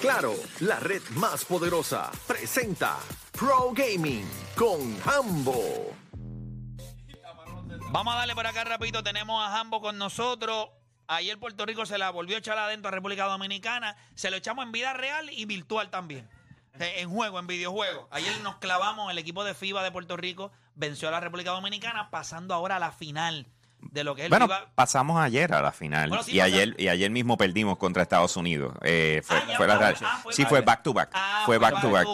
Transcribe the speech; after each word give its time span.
Claro, 0.00 0.34
la 0.60 0.78
red 0.78 1.02
más 1.16 1.44
poderosa 1.44 2.08
presenta 2.24 2.96
Pro 3.32 3.72
Gaming 3.72 4.24
con 4.54 4.96
Hambo. 5.04 5.96
Vamos 7.90 8.14
a 8.14 8.18
darle 8.18 8.36
por 8.36 8.46
acá 8.46 8.62
rapidito. 8.62 9.02
Tenemos 9.02 9.44
a 9.44 9.50
Jambo 9.50 9.80
con 9.80 9.98
nosotros. 9.98 10.77
Ayer 11.08 11.38
Puerto 11.38 11.64
Rico 11.64 11.86
se 11.86 11.96
la 11.96 12.10
volvió 12.10 12.36
a 12.36 12.38
echar 12.38 12.58
adentro 12.58 12.88
a 12.88 12.92
República 12.92 13.24
Dominicana. 13.24 13.96
Se 14.14 14.30
lo 14.30 14.36
echamos 14.36 14.64
en 14.66 14.72
vida 14.72 14.92
real 14.92 15.30
y 15.32 15.46
virtual 15.46 15.88
también. 15.88 16.28
Eh, 16.78 17.00
En 17.00 17.10
juego, 17.10 17.38
en 17.38 17.46
videojuego. 17.46 18.08
Ayer 18.10 18.38
nos 18.42 18.56
clavamos, 18.56 19.10
el 19.10 19.16
equipo 19.16 19.42
de 19.42 19.54
FIBA 19.54 19.82
de 19.82 19.90
Puerto 19.90 20.18
Rico 20.18 20.52
venció 20.74 21.08
a 21.08 21.10
la 21.10 21.20
República 21.20 21.50
Dominicana, 21.50 22.10
pasando 22.10 22.52
ahora 22.52 22.76
a 22.76 22.78
la 22.78 22.92
final 22.92 23.46
de 23.80 24.04
lo 24.04 24.14
que 24.14 24.22
es 24.22 24.24
el 24.26 24.30
Bueno, 24.30 24.46
FIBA. 24.46 24.72
pasamos 24.74 25.20
ayer 25.20 25.52
a 25.54 25.62
la 25.62 25.72
final 25.72 26.08
Bueno, 26.10 26.24
sí, 26.24 26.32
y 26.32 26.40
ayer 26.40 26.74
y 26.78 26.88
ayer 26.88 27.10
mismo 27.10 27.36
perdimos 27.38 27.78
contra 27.78 28.02
Estados 28.02 28.36
Unidos. 28.36 28.74
Eh, 28.82 29.22
fue, 29.24 29.36
Ah, 29.36 29.40
fue 29.56 29.66
la 29.66 29.76
fue- 29.76 29.84
real- 29.86 29.96
ah, 30.02 30.20
fue 30.22 30.32
sí, 30.32 30.44
fue 30.44 30.60
back 30.62 30.82
to 30.82 30.92
back. 30.92 31.10
Ah, 31.14 31.42
fue 31.46 31.58
fue 31.58 31.70
back 31.70 31.80
to 31.80 31.90
back 31.90 32.06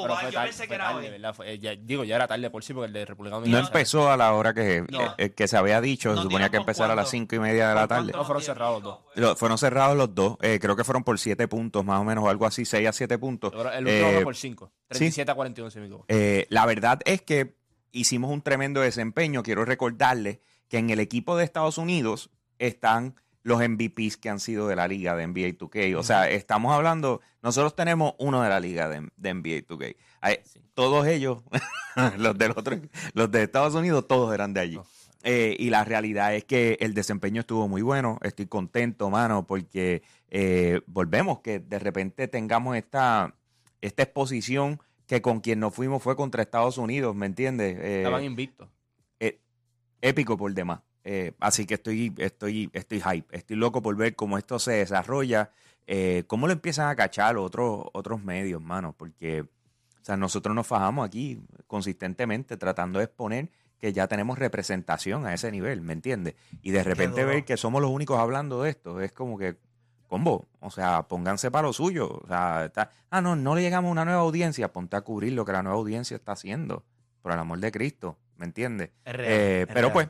eh, 1.44 1.78
digo, 1.82 2.04
ya 2.04 2.16
era 2.16 2.26
tarde 2.28 2.50
por 2.50 2.62
sí, 2.62 2.72
porque 2.74 2.86
el 2.88 2.92
de 2.92 3.04
República 3.06 3.34
No 3.36 3.40
Dominicana. 3.40 3.66
empezó 3.66 4.10
a 4.10 4.16
la 4.16 4.32
hora 4.34 4.52
que, 4.54 4.84
No. 4.90 5.14
eh, 5.18 5.30
que 5.30 5.48
se 5.48 5.56
había 5.56 5.80
dicho. 5.80 6.10
No 6.10 6.16
se 6.18 6.22
suponía 6.24 6.48
que 6.50 6.56
empezara 6.58 6.92
a 6.92 6.96
las 6.96 7.10
cinco 7.10 7.34
y 7.34 7.38
media 7.38 7.68
de 7.70 7.74
la 7.74 7.88
tarde. 7.88 8.12
No, 8.12 8.24
fueron 8.24 8.42
cerrados 8.42 8.82
los 8.82 9.00
dos. 9.16 9.38
Fueron 9.38 9.58
cerrados 9.58 9.96
los 9.96 10.14
dos. 10.14 10.36
eh, 10.42 10.58
creo 10.60 10.76
que 10.76 10.84
fueron 10.84 11.04
por 11.04 11.18
siete 11.18 11.48
puntos, 11.48 11.84
más 11.84 12.00
o 12.00 12.04
menos, 12.04 12.24
o 12.24 12.28
algo 12.28 12.46
así, 12.46 12.64
seis 12.64 12.86
a 12.88 12.92
siete 12.92 13.18
puntos. 13.18 13.52
El 13.52 13.86
último 13.86 14.08
Eh, 14.08 14.12
fue 14.14 14.24
por 14.24 14.36
5. 14.36 14.70
37 14.88 15.30
a 15.30 15.34
41, 15.34 15.70
si 15.70 15.80
me. 15.80 15.88
Eh, 16.08 16.46
la 16.50 16.66
verdad 16.66 17.00
es 17.04 17.22
que 17.22 17.56
hicimos 17.92 18.30
un 18.30 18.42
tremendo 18.42 18.80
desempeño. 18.80 19.42
Quiero 19.42 19.64
recordarles 19.64 20.38
que 20.74 20.78
en 20.80 20.90
el 20.90 20.98
equipo 20.98 21.36
de 21.36 21.44
Estados 21.44 21.78
Unidos 21.78 22.30
están 22.58 23.14
los 23.44 23.60
MVPs 23.60 24.16
que 24.16 24.28
han 24.28 24.40
sido 24.40 24.66
de 24.66 24.74
la 24.74 24.88
liga 24.88 25.14
de 25.14 25.24
NBA 25.24 25.56
2K. 25.56 25.94
O 25.96 26.02
sea, 26.02 26.28
estamos 26.28 26.74
hablando, 26.74 27.20
nosotros 27.42 27.76
tenemos 27.76 28.14
uno 28.18 28.42
de 28.42 28.48
la 28.48 28.58
liga 28.58 28.88
de, 28.88 29.08
de 29.16 29.34
NBA 29.34 29.68
2K. 29.68 29.94
Hay- 30.20 30.40
Todos 30.74 31.06
ellos, 31.06 31.44
los 32.18 32.36
del 32.36 32.50
otro, 32.56 32.76
los 33.12 33.30
de 33.30 33.44
Estados 33.44 33.76
Unidos, 33.76 34.08
todos 34.08 34.34
eran 34.34 34.52
de 34.52 34.60
allí. 34.62 34.80
Eh, 35.22 35.54
y 35.60 35.70
la 35.70 35.84
realidad 35.84 36.34
es 36.34 36.42
que 36.44 36.76
el 36.80 36.92
desempeño 36.92 37.42
estuvo 37.42 37.68
muy 37.68 37.82
bueno. 37.82 38.18
Estoy 38.22 38.46
contento, 38.46 39.10
mano, 39.10 39.46
porque 39.46 40.02
eh, 40.28 40.80
volvemos, 40.88 41.38
que 41.38 41.60
de 41.60 41.78
repente 41.78 42.26
tengamos 42.26 42.76
esta, 42.76 43.36
esta 43.80 44.02
exposición 44.02 44.80
que 45.06 45.22
con 45.22 45.38
quien 45.38 45.60
nos 45.60 45.72
fuimos 45.72 46.02
fue 46.02 46.16
contra 46.16 46.42
Estados 46.42 46.78
Unidos, 46.78 47.14
¿me 47.14 47.26
entiendes? 47.26 47.76
Eh, 47.78 47.98
Estaban 47.98 48.24
invictos. 48.24 48.68
Épico 50.04 50.36
por 50.36 50.52
demás. 50.52 50.80
Eh, 51.02 51.32
así 51.40 51.66
que 51.66 51.74
estoy, 51.74 52.14
estoy, 52.18 52.70
estoy 52.72 53.00
hype. 53.00 53.36
Estoy 53.36 53.56
loco 53.56 53.82
por 53.82 53.96
ver 53.96 54.14
cómo 54.14 54.38
esto 54.38 54.58
se 54.58 54.72
desarrolla, 54.72 55.50
eh, 55.86 56.24
cómo 56.26 56.46
lo 56.46 56.52
empiezan 56.52 56.88
a 56.88 56.96
cachar 56.96 57.36
otros, 57.36 57.86
otros 57.92 58.22
medios, 58.22 58.62
mano, 58.62 58.94
porque 58.96 59.42
o 59.42 60.04
sea, 60.04 60.16
nosotros 60.16 60.54
nos 60.54 60.66
fajamos 60.66 61.06
aquí 61.06 61.40
consistentemente 61.66 62.56
tratando 62.56 62.98
de 62.98 63.06
exponer 63.06 63.48
que 63.78 63.92
ya 63.92 64.06
tenemos 64.06 64.38
representación 64.38 65.26
a 65.26 65.34
ese 65.34 65.50
nivel, 65.50 65.80
¿me 65.82 65.92
entiendes? 65.92 66.34
Y 66.62 66.70
de 66.70 66.82
repente 66.84 67.22
ver 67.24 67.44
que 67.44 67.56
somos 67.56 67.82
los 67.82 67.90
únicos 67.90 68.18
hablando 68.18 68.62
de 68.62 68.70
esto, 68.70 69.00
es 69.00 69.12
como 69.12 69.36
que, 69.36 69.56
combo, 70.08 70.46
o 70.60 70.70
sea, 70.70 71.02
pónganse 71.02 71.50
para 71.50 71.66
lo 71.66 71.72
suyo. 71.74 72.08
O 72.22 72.26
sea, 72.26 72.66
está- 72.66 72.90
ah, 73.10 73.20
no, 73.20 73.36
no 73.36 73.54
le 73.54 73.60
llegamos 73.62 73.88
a 73.88 73.92
una 73.92 74.04
nueva 74.06 74.20
audiencia, 74.20 74.72
ponte 74.72 74.96
a 74.96 75.02
cubrir 75.02 75.32
lo 75.34 75.44
que 75.44 75.52
la 75.52 75.62
nueva 75.62 75.76
audiencia 75.78 76.14
está 76.16 76.32
haciendo, 76.32 76.82
por 77.20 77.32
el 77.32 77.38
amor 77.38 77.58
de 77.58 77.72
Cristo, 77.72 78.16
¿me 78.44 78.48
entiendes? 78.48 78.90
Eh, 79.06 79.64
pero 79.68 79.88
real. 79.88 79.92
pues, 79.92 80.08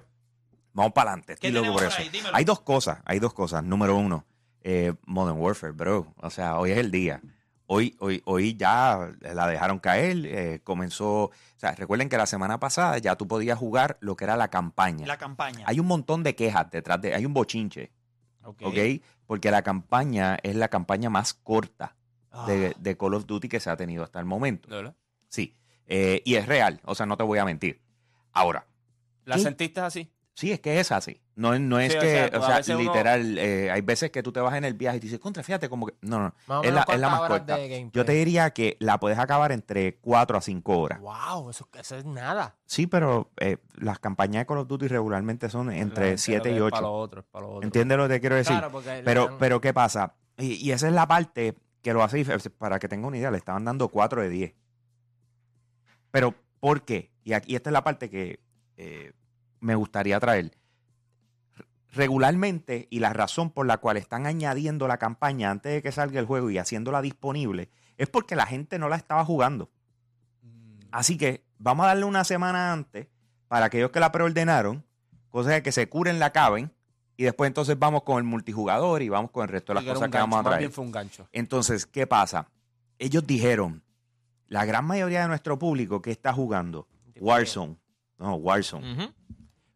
vamos 0.72 0.92
para 0.92 1.12
adelante. 1.12 1.36
¿Qué 1.40 1.46
Estoy 1.48 1.62
loco 1.62 1.74
por 1.78 1.84
eso. 1.84 1.96
ahí? 1.98 2.10
Hay 2.32 2.44
dos 2.44 2.60
cosas, 2.60 2.98
hay 3.04 3.20
dos 3.20 3.32
cosas. 3.32 3.62
Número 3.62 3.96
uno, 3.96 4.24
eh, 4.62 4.92
Modern 5.06 5.38
Warfare, 5.38 5.72
bro. 5.72 6.12
O 6.16 6.30
sea, 6.30 6.58
hoy 6.58 6.72
es 6.72 6.78
el 6.78 6.90
día. 6.90 7.20
Hoy, 7.66 7.96
hoy, 8.00 8.20
hoy 8.26 8.56
ya 8.56 9.12
la 9.20 9.46
dejaron 9.46 9.78
caer, 9.78 10.26
eh, 10.26 10.60
comenzó, 10.64 11.26
o 11.26 11.32
sea, 11.56 11.72
recuerden 11.76 12.08
que 12.08 12.16
la 12.18 12.26
semana 12.26 12.58
pasada 12.60 12.98
ya 12.98 13.14
tú 13.16 13.26
podías 13.28 13.56
jugar 13.58 13.96
lo 14.00 14.16
que 14.16 14.24
era 14.24 14.36
la 14.36 14.48
campaña. 14.48 15.06
La 15.06 15.16
campaña. 15.16 15.64
Hay 15.66 15.78
un 15.80 15.86
montón 15.86 16.22
de 16.24 16.34
quejas 16.34 16.70
detrás 16.70 17.00
de, 17.00 17.14
hay 17.14 17.24
un 17.24 17.32
bochinche, 17.34 17.90
Ok. 18.42 18.62
¿ok? 18.64 18.76
Porque 19.26 19.50
la 19.52 19.62
campaña 19.62 20.36
es 20.42 20.56
la 20.56 20.68
campaña 20.68 21.08
más 21.08 21.32
corta 21.34 21.94
Ah. 22.36 22.46
de, 22.48 22.74
de 22.80 22.96
Call 22.96 23.14
of 23.14 23.26
Duty 23.26 23.48
que 23.48 23.60
se 23.60 23.70
ha 23.70 23.76
tenido 23.76 24.02
hasta 24.02 24.18
el 24.18 24.24
momento. 24.26 24.68
¿De 24.68 24.74
verdad? 24.74 24.96
Sí, 25.28 25.56
eh, 25.86 26.20
y 26.24 26.34
es 26.34 26.46
real, 26.46 26.80
o 26.84 26.96
sea, 26.96 27.06
no 27.06 27.16
te 27.16 27.22
voy 27.22 27.38
a 27.38 27.44
mentir. 27.44 27.80
Ahora, 28.34 28.66
¿La 29.24 29.36
¿Qué? 29.36 29.42
sentiste 29.42 29.80
así? 29.80 30.10
Sí, 30.34 30.50
es 30.50 30.58
que 30.60 30.80
es 30.80 30.90
así. 30.92 31.20
No, 31.36 31.56
no 31.58 31.78
es 31.78 31.92
Sí, 31.92 31.98
o 31.98 32.00
que, 32.00 32.10
sea, 32.12 32.30
o 32.38 32.42
a 32.42 32.46
sea, 32.46 32.56
veces 32.56 32.74
uno- 32.74 32.84
literal, 32.84 33.38
eh, 33.38 33.70
hay 33.70 33.80
veces 33.82 34.10
que 34.10 34.22
tú 34.22 34.32
te 34.32 34.40
vas 34.40 34.52
en 34.54 34.64
el 34.64 34.74
viaje 34.74 34.96
y 34.96 35.00
dices, 35.00 35.18
contra, 35.20 35.42
fíjate, 35.44 35.68
como 35.68 35.86
que. 35.86 35.94
No, 36.02 36.18
no, 36.18 36.34
o 36.60 36.62
es 36.64 36.74
la, 36.74 36.82
es 36.82 36.98
la 37.00 37.08
más 37.08 37.20
corta. 37.28 37.56
Yo 37.92 38.04
te 38.04 38.12
diría 38.12 38.50
que 38.50 38.76
la 38.80 38.98
puedes 38.98 39.18
acabar 39.18 39.52
entre 39.52 39.96
4 39.98 40.36
a 40.36 40.40
5 40.40 40.76
horas. 40.78 41.00
Wow, 41.00 41.50
eso, 41.50 41.68
eso 41.78 41.96
es 41.96 42.04
nada. 42.04 42.56
Sí, 42.66 42.86
pero 42.88 43.30
eh, 43.38 43.58
las 43.76 44.00
campañas 44.00 44.42
de 44.42 44.46
Call 44.46 44.58
of 44.58 44.66
Duty 44.68 44.88
regularmente 44.88 45.48
son 45.48 45.70
entre 45.72 46.06
gente 46.06 46.18
7 46.18 46.50
lo 46.50 46.56
y 46.56 46.60
ve 46.60 46.70
Para 46.70 46.76
8. 46.78 46.82
lo 46.82 46.92
otro, 46.98 47.20
es 47.20 47.26
para 47.30 47.46
lo 47.46 47.52
otro. 47.52 47.66
¿Entiendes 47.66 47.96
lo 47.96 48.08
que 48.08 48.14
te 48.14 48.20
quiero 48.20 48.34
decir? 48.36 48.58
Claro, 48.58 48.82
pero, 49.04 49.26
dan- 49.28 49.38
pero, 49.38 49.60
¿qué 49.60 49.72
pasa? 49.72 50.16
Y, 50.36 50.54
y 50.54 50.72
esa 50.72 50.88
es 50.88 50.92
la 50.92 51.06
parte 51.06 51.54
que 51.80 51.92
lo 51.92 52.02
hace, 52.02 52.24
para 52.50 52.78
que 52.80 52.88
tenga 52.88 53.06
una 53.06 53.16
idea, 53.18 53.30
le 53.30 53.38
estaban 53.38 53.64
dando 53.64 53.88
4 53.88 54.20
de 54.20 54.28
10. 54.30 54.54
Pero, 56.10 56.34
¿por 56.60 56.82
qué? 56.82 57.13
Y 57.24 57.32
aquí 57.32 57.56
esta 57.56 57.70
es 57.70 57.72
la 57.72 57.82
parte 57.82 58.08
que 58.10 58.38
eh, 58.76 59.12
me 59.60 59.74
gustaría 59.74 60.20
traer. 60.20 60.52
Re- 61.56 61.66
Regularmente, 61.92 62.86
y 62.90 62.98
la 63.00 63.12
razón 63.12 63.50
por 63.50 63.66
la 63.66 63.78
cual 63.78 63.96
están 63.96 64.26
añadiendo 64.26 64.86
la 64.88 64.98
campaña 64.98 65.50
antes 65.50 65.72
de 65.72 65.82
que 65.82 65.90
salga 65.92 66.20
el 66.20 66.26
juego 66.26 66.50
y 66.50 66.58
haciéndola 66.58 67.00
disponible, 67.02 67.70
es 67.96 68.08
porque 68.08 68.36
la 68.36 68.46
gente 68.46 68.78
no 68.78 68.88
la 68.88 68.96
estaba 68.96 69.24
jugando. 69.24 69.70
Mm, 70.42 70.80
Así 70.92 71.16
que 71.16 71.44
vamos 71.58 71.84
a 71.84 71.88
darle 71.88 72.04
una 72.04 72.24
semana 72.24 72.72
antes 72.72 73.06
para 73.48 73.66
aquellos 73.66 73.90
que 73.90 74.00
la 74.00 74.12
preordenaron, 74.12 74.84
cosa 75.30 75.50
de 75.50 75.62
que 75.62 75.72
se 75.72 75.88
curen, 75.88 76.18
la 76.18 76.30
caben, 76.30 76.72
y 77.16 77.22
después 77.24 77.46
entonces 77.48 77.78
vamos 77.78 78.02
con 78.02 78.18
el 78.18 78.24
multijugador 78.24 79.00
y 79.02 79.08
vamos 79.08 79.30
con 79.30 79.44
el 79.44 79.48
resto 79.48 79.72
de 79.72 79.74
las 79.76 79.84
que 79.84 79.90
cosas 79.92 80.10
que 80.10 80.18
vamos 80.18 80.34
a 80.38 80.42
más 80.42 80.46
traer. 80.46 80.58
bien 80.58 80.72
fue 80.72 80.84
un 80.84 80.90
gancho. 80.90 81.28
Entonces, 81.32 81.86
¿qué 81.86 82.06
pasa? 82.08 82.48
Ellos 82.98 83.24
dijeron, 83.26 83.82
la 84.48 84.64
gran 84.64 84.84
mayoría 84.84 85.22
de 85.22 85.28
nuestro 85.28 85.56
público 85.58 86.02
que 86.02 86.10
está 86.10 86.32
jugando 86.32 86.88
Warzone, 87.20 87.76
no, 88.18 88.34
Warzone. 88.36 89.12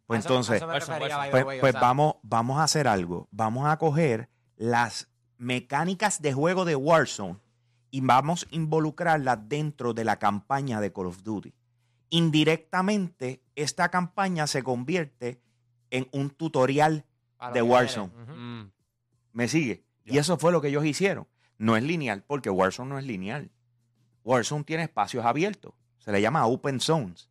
Pues 0.06 0.20
eso- 0.20 0.28
entonces, 0.30 0.56
eso 0.56 0.66
Warzone, 0.66 0.98
Warzone. 1.00 1.30
pues, 1.44 1.60
pues 1.60 1.72
vamos, 1.80 2.14
vamos 2.22 2.58
a 2.58 2.62
hacer 2.64 2.88
algo. 2.88 3.28
Vamos 3.30 3.66
a 3.68 3.76
coger 3.78 4.28
las 4.56 5.08
mecánicas 5.36 6.20
de 6.22 6.32
juego 6.32 6.64
de 6.64 6.74
Warzone 6.76 7.36
y 7.90 8.00
vamos 8.00 8.44
a 8.50 8.54
involucrarlas 8.54 9.48
dentro 9.48 9.92
de 9.94 10.04
la 10.04 10.18
campaña 10.18 10.80
de 10.80 10.92
Call 10.92 11.06
of 11.06 11.22
Duty. 11.22 11.54
Indirectamente, 12.10 13.42
esta 13.56 13.88
campaña 13.90 14.46
se 14.46 14.62
convierte 14.62 15.40
en 15.90 16.06
un 16.12 16.30
tutorial 16.30 17.04
de 17.52 17.62
Warzone. 17.62 18.12
Mm, 18.36 18.70
¿Me 19.32 19.48
sigue? 19.48 19.84
Y 20.04 20.18
eso 20.18 20.38
fue 20.38 20.52
lo 20.52 20.60
que 20.60 20.68
ellos 20.68 20.84
hicieron. 20.84 21.26
No 21.58 21.76
es 21.76 21.82
lineal, 21.82 22.22
porque 22.26 22.50
Warzone 22.50 22.88
no 22.90 22.98
es 22.98 23.04
lineal. 23.04 23.50
Warzone 24.24 24.64
tiene 24.64 24.82
espacios 24.84 25.24
abiertos. 25.24 25.72
Se 26.08 26.12
le 26.12 26.22
llama 26.22 26.46
open 26.46 26.80
zones. 26.80 27.28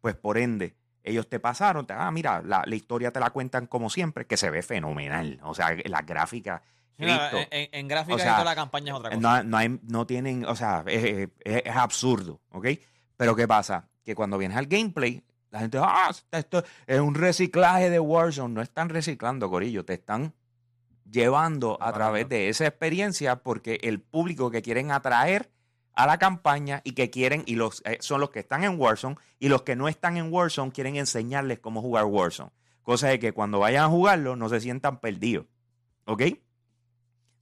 Pues 0.00 0.16
por 0.16 0.36
ende, 0.36 0.74
ellos 1.04 1.28
te 1.28 1.38
pasaron, 1.38 1.86
te- 1.86 1.92
ah, 1.92 2.10
mira, 2.10 2.42
la, 2.42 2.64
la 2.66 2.74
historia 2.74 3.12
te 3.12 3.20
la 3.20 3.30
cuentan 3.30 3.68
como 3.68 3.88
siempre, 3.88 4.26
que 4.26 4.36
se 4.36 4.50
ve 4.50 4.64
fenomenal. 4.64 5.38
O 5.44 5.54
sea, 5.54 5.76
las 5.84 6.04
gráficas. 6.04 6.60
Mira, 6.98 7.30
en, 7.52 7.68
en 7.70 7.86
gráfica 7.86 8.16
O 8.16 8.18
sea, 8.18 8.32
y 8.32 8.34
toda 8.34 8.44
la 8.46 8.54
campaña 8.56 8.92
es 8.92 8.98
otra 8.98 9.10
cosa. 9.10 9.20
No, 9.20 9.42
no, 9.48 9.56
hay- 9.58 9.78
no 9.84 10.06
tienen, 10.08 10.44
o 10.44 10.56
sea, 10.56 10.82
es, 10.88 11.28
es- 11.44 11.62
absurdo, 11.76 12.40
¿ok? 12.50 12.66
Pero 13.16 13.36
¿qué 13.36 13.46
pasa? 13.46 13.88
Que 14.04 14.16
cuando 14.16 14.38
vienes 14.38 14.56
al 14.58 14.66
gameplay, 14.66 15.22
la 15.50 15.60
gente, 15.60 15.78
ah, 15.80 16.10
esto 16.32 16.64
es 16.88 16.98
un 17.00 17.14
reciclaje 17.14 17.90
de 17.90 18.00
Warzone. 18.00 18.52
No 18.54 18.60
están 18.60 18.88
reciclando, 18.88 19.48
Corillo, 19.48 19.84
te 19.84 19.94
están 19.94 20.34
llevando 21.08 21.78
a 21.80 21.92
través 21.92 22.28
de 22.28 22.48
esa 22.48 22.66
experiencia 22.66 23.36
porque 23.36 23.78
el 23.82 24.00
público 24.00 24.50
que 24.50 24.62
quieren 24.62 24.90
atraer 24.90 25.50
a 25.96 26.06
la 26.06 26.18
campaña 26.18 26.82
y 26.84 26.92
que 26.92 27.10
quieren, 27.10 27.42
y 27.46 27.56
los 27.56 27.82
eh, 27.86 27.96
son 28.00 28.20
los 28.20 28.30
que 28.30 28.40
están 28.40 28.62
en 28.62 28.78
Warzone, 28.78 29.16
y 29.40 29.48
los 29.48 29.62
que 29.62 29.74
no 29.74 29.88
están 29.88 30.16
en 30.16 30.32
Warzone 30.32 30.70
quieren 30.70 30.96
enseñarles 30.96 31.58
cómo 31.58 31.80
jugar 31.80 32.04
Warzone. 32.04 32.50
Cosa 32.82 33.08
de 33.08 33.18
que 33.18 33.32
cuando 33.32 33.58
vayan 33.58 33.84
a 33.84 33.88
jugarlo 33.88 34.36
no 34.36 34.48
se 34.48 34.60
sientan 34.60 35.00
perdidos. 35.00 35.46
¿Ok? 36.04 36.22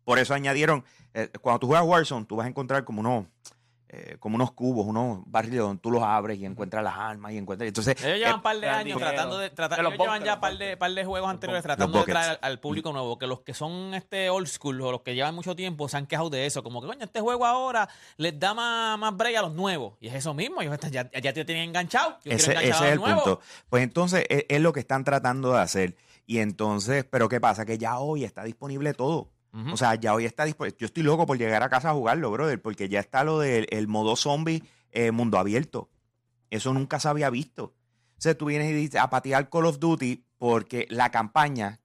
Por 0.05 0.19
eso 0.19 0.35
añadieron, 0.35 0.85
eh, 1.13 1.29
cuando 1.41 1.61
tú 1.61 1.67
juegas 1.67 1.85
Warzone, 1.87 2.27
tú 2.27 2.37
vas 2.37 2.47
a 2.47 2.49
encontrar 2.49 2.85
como 2.85 3.01
unos, 3.01 3.27
eh, 3.97 4.17
como 4.19 4.35
unos 4.37 4.53
cubos, 4.53 4.87
unos 4.87 5.21
barriles 5.27 5.61
donde 5.61 5.81
tú 5.81 5.91
los 5.91 6.03
abres 6.03 6.39
y 6.39 6.45
encuentras 6.45 6.83
las 6.83 6.95
armas 6.97 7.33
y 7.33 7.39
encuentras. 7.39 7.69
Entonces, 7.69 7.95
Ellos 8.05 8.19
llevan 8.19 8.33
eh, 8.33 8.35
un 8.37 8.43
par 8.43 8.57
de 8.59 8.69
años 8.69 8.99
tratando 8.99 9.39
de 9.39 9.51
tratar, 9.51 9.81
ellos 9.81 9.93
llevan 9.99 10.25
ya 10.25 10.33
los 10.33 10.41
par 10.41 10.59
de, 10.59 10.77
par 10.77 10.91
de 10.93 11.05
juegos 11.05 11.31
anteriores 11.31 11.63
tratando 11.63 11.99
de 11.99 12.05
traer 12.05 12.31
al, 12.31 12.39
al 12.43 12.61
público 12.61 12.93
nuevo, 12.93 13.19
que 13.19 13.27
los 13.27 13.41
que 13.43 13.55
son 13.55 13.95
este 13.95 14.29
old 14.31 14.47
school 14.49 14.81
o 14.81 14.91
los 14.93 15.03
que 15.03 15.15
llevan 15.15 15.35
mucho 15.35 15.55
tiempo 15.55 15.89
se 15.89 15.97
han 15.97 16.07
quejado 16.07 16.31
de 16.31 16.47
eso, 16.47 16.63
como 16.63 16.81
que 16.81 16.89
coño, 16.89 17.05
este 17.05 17.21
juego 17.21 17.47
ahora 17.47 17.89
les 18.17 18.39
da 18.39 18.53
más, 18.55 18.99
más 18.99 19.17
break 19.17 19.37
a 19.37 19.43
los 19.43 19.53
nuevos. 19.55 19.95
Y 20.01 20.09
es 20.09 20.15
eso 20.15 20.35
mismo, 20.35 20.61
ellos 20.61 20.75
están- 20.75 20.91
ya, 20.93 21.11
ya 21.13 21.33
te 21.33 21.45
tienen 21.45 21.69
enganchado. 21.69 22.19
Yo 22.25 22.33
Ese, 22.33 22.47
quiero 22.53 22.61
ese 22.61 22.69
enganchar 22.69 22.71
es 22.71 22.81
a 22.81 22.89
el 22.93 22.99
los 22.99 23.05
nuevos. 23.07 23.23
punto. 23.25 23.41
Pues 23.69 23.83
entonces 23.85 24.25
es, 24.29 24.45
es 24.49 24.61
lo 24.61 24.73
que 24.73 24.81
están 24.81 25.05
tratando 25.05 25.53
de 25.53 25.61
hacer. 25.61 25.97
Y 26.27 26.39
entonces, 26.39 27.05
pero 27.05 27.29
¿qué 27.29 27.39
pasa? 27.41 27.67
Que 27.67 27.77
ya 27.77 27.99
hoy 27.99 28.25
está 28.25 28.45
disponible 28.45 28.95
todo. 28.95 29.29
O 29.73 29.77
sea, 29.77 29.95
ya 29.95 30.13
hoy 30.15 30.25
está 30.25 30.45
disponible. 30.45 30.77
Yo 30.81 30.87
estoy 30.87 31.05
loco 31.05 31.27
por 31.27 31.39
llegar 31.39 31.63
a 31.63 31.69
casa 31.69 31.91
a 31.91 31.95
jugarlo, 31.95 32.31
brother, 32.33 32.61
porque 32.61 32.89
ya 32.89 32.99
está 32.99 33.23
lo 33.23 33.39
del 33.39 33.67
el 33.71 33.87
modo 33.87 34.17
zombie 34.17 34.65
eh, 34.91 35.13
mundo 35.13 35.39
abierto. 35.39 35.91
Eso 36.51 36.75
nunca 36.75 36.99
se 36.99 37.07
había 37.09 37.31
visto. 37.31 37.67
O 38.17 38.21
sea, 38.21 38.37
tú 38.37 38.47
vienes 38.47 38.71
y 38.71 38.75
dices 38.75 39.01
a 39.01 39.11
patear 39.11 39.49
Call 39.51 39.67
of 39.67 39.79
Duty 39.79 40.25
porque 40.39 40.87
la 40.91 41.11
campaña, 41.11 41.81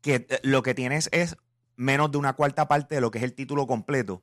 que 0.00 0.26
eh, 0.28 0.40
lo 0.42 0.62
que 0.64 0.74
tienes 0.74 1.08
es 1.12 1.36
menos 1.76 2.10
de 2.10 2.18
una 2.18 2.32
cuarta 2.32 2.66
parte 2.66 2.96
de 2.96 3.00
lo 3.00 3.10
que 3.12 3.18
es 3.18 3.24
el 3.24 3.34
título 3.34 3.66
completo. 3.68 4.22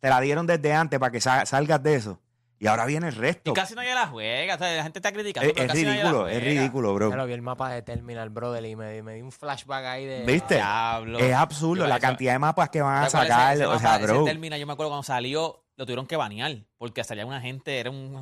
Te 0.00 0.08
la 0.10 0.20
dieron 0.20 0.46
desde 0.46 0.72
antes 0.74 0.98
para 1.00 1.10
que 1.12 1.20
sa- 1.20 1.46
salgas 1.46 1.82
de 1.82 1.94
eso. 1.94 2.20
Y 2.64 2.66
ahora 2.66 2.86
viene 2.86 3.08
el 3.08 3.14
resto. 3.14 3.50
Y 3.50 3.54
casi 3.54 3.74
nadie 3.74 3.94
la 3.94 4.06
juega, 4.06 4.54
o 4.54 4.58
sea, 4.58 4.74
la 4.76 4.82
gente 4.82 4.98
está 4.98 5.12
criticando. 5.12 5.46
Es, 5.48 5.52
pero 5.52 5.66
es 5.66 5.72
casi 5.72 5.84
nadie 5.84 5.98
la 6.02 6.10
ridículo, 6.10 6.28
es 6.28 6.42
ridículo, 6.42 6.94
bro. 6.94 7.10
Ya 7.10 7.16
lo 7.16 7.26
vi 7.26 7.32
el 7.34 7.42
mapa 7.42 7.68
de 7.70 7.82
Terminal, 7.82 8.30
brother, 8.30 8.64
y 8.64 8.74
me, 8.74 9.02
me 9.02 9.14
di 9.14 9.20
un 9.22 9.30
flashback 9.32 9.84
ahí 9.84 10.06
de. 10.06 10.24
¿Viste? 10.24 10.54
Diablo. 10.54 11.18
Es 11.18 11.34
absurdo 11.34 11.82
Yo, 11.84 11.86
la 11.88 11.96
eso- 11.96 12.00
cantidad 12.02 12.32
de 12.32 12.38
mapas 12.38 12.70
que 12.70 12.80
van 12.82 13.04
a 13.04 13.10
¿Sabes 13.10 13.12
cuál 13.12 13.26
es 13.26 13.30
sacar. 13.32 13.54
ese- 13.54 13.62
ese 13.64 13.66
o 13.72 13.78
sea, 13.78 13.88
mapa? 13.90 14.04
Ese 14.04 14.12
bro. 14.12 14.24
Termina, 14.24 14.56
yo 14.58 14.66
me 14.66 14.72
acuerdo 14.72 14.90
cuando 14.90 15.02
salió, 15.02 15.63
lo 15.76 15.86
tuvieron 15.86 16.06
que 16.06 16.16
banear, 16.16 16.56
porque 16.78 17.02
salía 17.02 17.26
una 17.26 17.40
gente, 17.40 17.78
era 17.80 17.90
un 17.90 18.14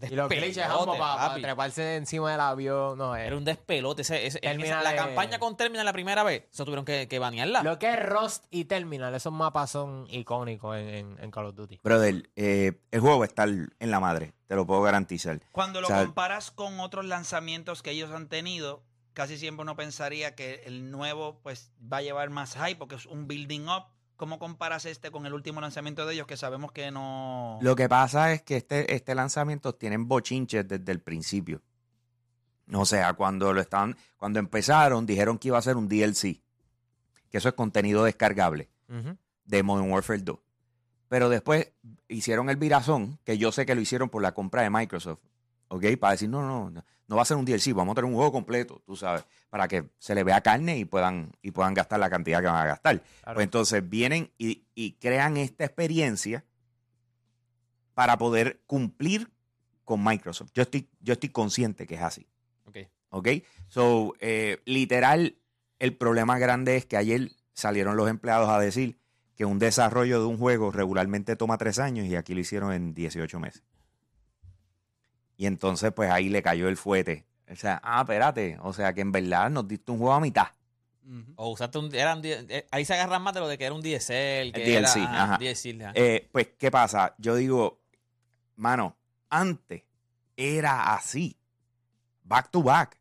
Y 0.10 0.14
los 0.14 0.28
glitches, 0.28 0.56
despelote, 0.56 0.98
para 0.98 1.34
treparse 1.34 1.96
encima 1.96 2.30
del 2.30 2.40
avión. 2.40 2.96
No, 2.98 3.16
es. 3.16 3.26
Era 3.26 3.36
un 3.36 3.44
despelote. 3.44 4.02
Ese, 4.02 4.26
ese- 4.26 4.38
esa- 4.42 4.82
la 4.82 4.94
campaña 4.94 5.38
con 5.38 5.56
Terminal 5.56 5.84
la 5.84 5.92
primera 5.92 6.22
vez, 6.22 6.44
eso 6.52 6.64
tuvieron 6.64 6.84
que, 6.84 7.08
que 7.08 7.18
banearla. 7.18 7.62
Lo 7.64 7.78
que 7.78 7.92
es 7.92 8.00
Rust 8.08 8.44
y 8.50 8.64
Terminal, 8.66 9.14
esos 9.14 9.32
mapas 9.32 9.70
son 9.70 10.06
icónicos 10.10 10.76
en, 10.76 10.88
en- 10.88 11.16
en 11.20 11.30
Call 11.30 11.46
of 11.46 11.54
Duty. 11.56 11.80
Brother, 11.82 12.30
eh, 12.36 12.80
el 12.90 13.00
juego 13.00 13.18
va 13.18 13.24
a 13.24 13.28
estar 13.28 13.48
en 13.48 13.90
la 13.90 13.98
madre, 14.00 14.32
te 14.46 14.54
lo 14.54 14.66
puedo 14.66 14.80
garantizar. 14.82 15.40
Cuando 15.52 15.80
lo 15.80 15.88
O 15.88 15.90
sea, 15.90 16.04
comparas 16.04 16.50
con 16.50 16.78
otros 16.80 17.04
lanzamientos 17.06 17.82
que 17.82 17.90
ellos 17.90 18.10
han 18.12 18.28
tenido, 18.28 18.84
casi 19.12 19.36
siempre 19.36 19.62
uno 19.62 19.74
pensaría 19.74 20.36
que 20.36 20.62
el 20.66 20.90
nuevo 20.92 21.40
pues 21.42 21.72
va 21.92 21.96
a 21.98 22.02
llevar 22.02 22.30
más 22.30 22.54
hype 22.54 22.76
porque 22.76 22.94
es 22.94 23.06
un 23.06 23.26
building 23.26 23.62
up. 23.68 23.86
¿Cómo 24.20 24.38
comparas 24.38 24.84
este 24.84 25.10
con 25.10 25.24
el 25.24 25.32
último 25.32 25.62
lanzamiento 25.62 26.04
de 26.04 26.12
ellos 26.12 26.26
que 26.26 26.36
sabemos 26.36 26.72
que 26.72 26.90
no... 26.90 27.58
Lo 27.62 27.74
que 27.74 27.88
pasa 27.88 28.34
es 28.34 28.42
que 28.42 28.58
este, 28.58 28.94
este 28.94 29.14
lanzamiento 29.14 29.74
tienen 29.74 30.08
bochinches 30.08 30.68
desde 30.68 30.92
el 30.92 31.00
principio. 31.00 31.62
O 32.70 32.84
sea, 32.84 33.14
cuando 33.14 33.54
lo 33.54 33.62
estaban, 33.62 33.96
cuando 34.18 34.38
empezaron, 34.38 35.06
dijeron 35.06 35.38
que 35.38 35.48
iba 35.48 35.56
a 35.56 35.62
ser 35.62 35.78
un 35.78 35.88
DLC. 35.88 36.38
Que 37.30 37.38
eso 37.38 37.48
es 37.48 37.54
contenido 37.54 38.04
descargable 38.04 38.68
de 39.46 39.62
Modern 39.62 39.90
Warfare 39.90 40.20
2. 40.20 40.38
Pero 41.08 41.30
después 41.30 41.72
hicieron 42.06 42.50
el 42.50 42.56
virazón, 42.56 43.18
que 43.24 43.38
yo 43.38 43.52
sé 43.52 43.64
que 43.64 43.74
lo 43.74 43.80
hicieron 43.80 44.10
por 44.10 44.20
la 44.20 44.34
compra 44.34 44.60
de 44.60 44.68
Microsoft. 44.68 45.22
¿Ok? 45.72 45.84
Para 45.98 46.12
decir, 46.12 46.28
no, 46.28 46.42
no, 46.42 46.68
no, 46.68 46.84
no 47.06 47.16
va 47.16 47.22
a 47.22 47.24
ser 47.24 47.36
un 47.36 47.44
DLC, 47.44 47.72
vamos 47.72 47.92
a 47.92 47.94
tener 47.96 48.10
un 48.10 48.16
juego 48.16 48.32
completo, 48.32 48.82
tú 48.84 48.96
sabes, 48.96 49.24
para 49.50 49.68
que 49.68 49.90
se 49.98 50.14
le 50.14 50.24
vea 50.24 50.40
carne 50.40 50.78
y 50.78 50.84
puedan, 50.84 51.32
y 51.42 51.52
puedan 51.52 51.74
gastar 51.74 52.00
la 52.00 52.10
cantidad 52.10 52.40
que 52.40 52.46
van 52.46 52.56
a 52.56 52.66
gastar. 52.66 53.02
Pues 53.24 53.44
entonces 53.44 53.88
vienen 53.88 54.30
y, 54.36 54.64
y 54.74 54.92
crean 54.92 55.36
esta 55.36 55.64
experiencia 55.64 56.44
para 57.94 58.18
poder 58.18 58.62
cumplir 58.66 59.30
con 59.84 60.02
Microsoft. 60.02 60.50
Yo 60.54 60.62
estoy, 60.62 60.88
yo 61.00 61.12
estoy 61.12 61.28
consciente 61.28 61.86
que 61.86 61.94
es 61.96 62.02
así. 62.02 62.26
Ok. 62.64 62.78
¿Ok? 63.10 63.28
So, 63.68 64.14
eh, 64.20 64.60
literal, 64.64 65.36
el 65.78 65.96
problema 65.96 66.38
grande 66.38 66.76
es 66.76 66.86
que 66.86 66.96
ayer 66.96 67.32
salieron 67.52 67.96
los 67.96 68.08
empleados 68.08 68.48
a 68.48 68.58
decir 68.58 68.98
que 69.36 69.44
un 69.44 69.58
desarrollo 69.58 70.20
de 70.20 70.26
un 70.26 70.38
juego 70.38 70.70
regularmente 70.70 71.36
toma 71.36 71.58
tres 71.58 71.78
años 71.78 72.06
y 72.06 72.16
aquí 72.16 72.34
lo 72.34 72.40
hicieron 72.40 72.72
en 72.72 72.94
18 72.94 73.38
meses. 73.40 73.62
Y 75.40 75.46
entonces, 75.46 75.90
pues 75.90 76.10
ahí 76.10 76.28
le 76.28 76.42
cayó 76.42 76.68
el 76.68 76.76
fuete. 76.76 77.24
O 77.50 77.56
sea, 77.56 77.80
ah, 77.82 78.02
espérate. 78.02 78.58
O 78.60 78.74
sea, 78.74 78.92
que 78.92 79.00
en 79.00 79.10
verdad 79.10 79.48
nos 79.48 79.66
diste 79.66 79.90
un 79.90 79.96
juego 79.96 80.12
a 80.12 80.20
mitad. 80.20 80.48
O 81.36 81.52
usaste 81.52 81.78
un. 81.78 81.94
Eran, 81.94 82.20
eh, 82.22 82.66
ahí 82.70 82.84
se 82.84 82.92
agarran 82.92 83.22
más 83.22 83.32
de 83.32 83.40
lo 83.40 83.48
de 83.48 83.56
que 83.56 83.64
era 83.64 83.74
un 83.74 83.80
DSL. 83.80 84.52
Que 84.52 84.66
DLC, 84.66 84.96
era, 84.98 85.22
ajá. 85.22 85.38
DSL, 85.38 85.82
ajá. 85.82 85.92
Eh, 85.94 86.28
pues, 86.30 86.48
¿qué 86.58 86.70
pasa? 86.70 87.14
Yo 87.16 87.36
digo, 87.36 87.80
mano, 88.56 88.98
antes 89.30 89.82
era 90.36 90.92
así. 90.92 91.38
Back 92.22 92.50
to 92.50 92.62
back. 92.62 92.99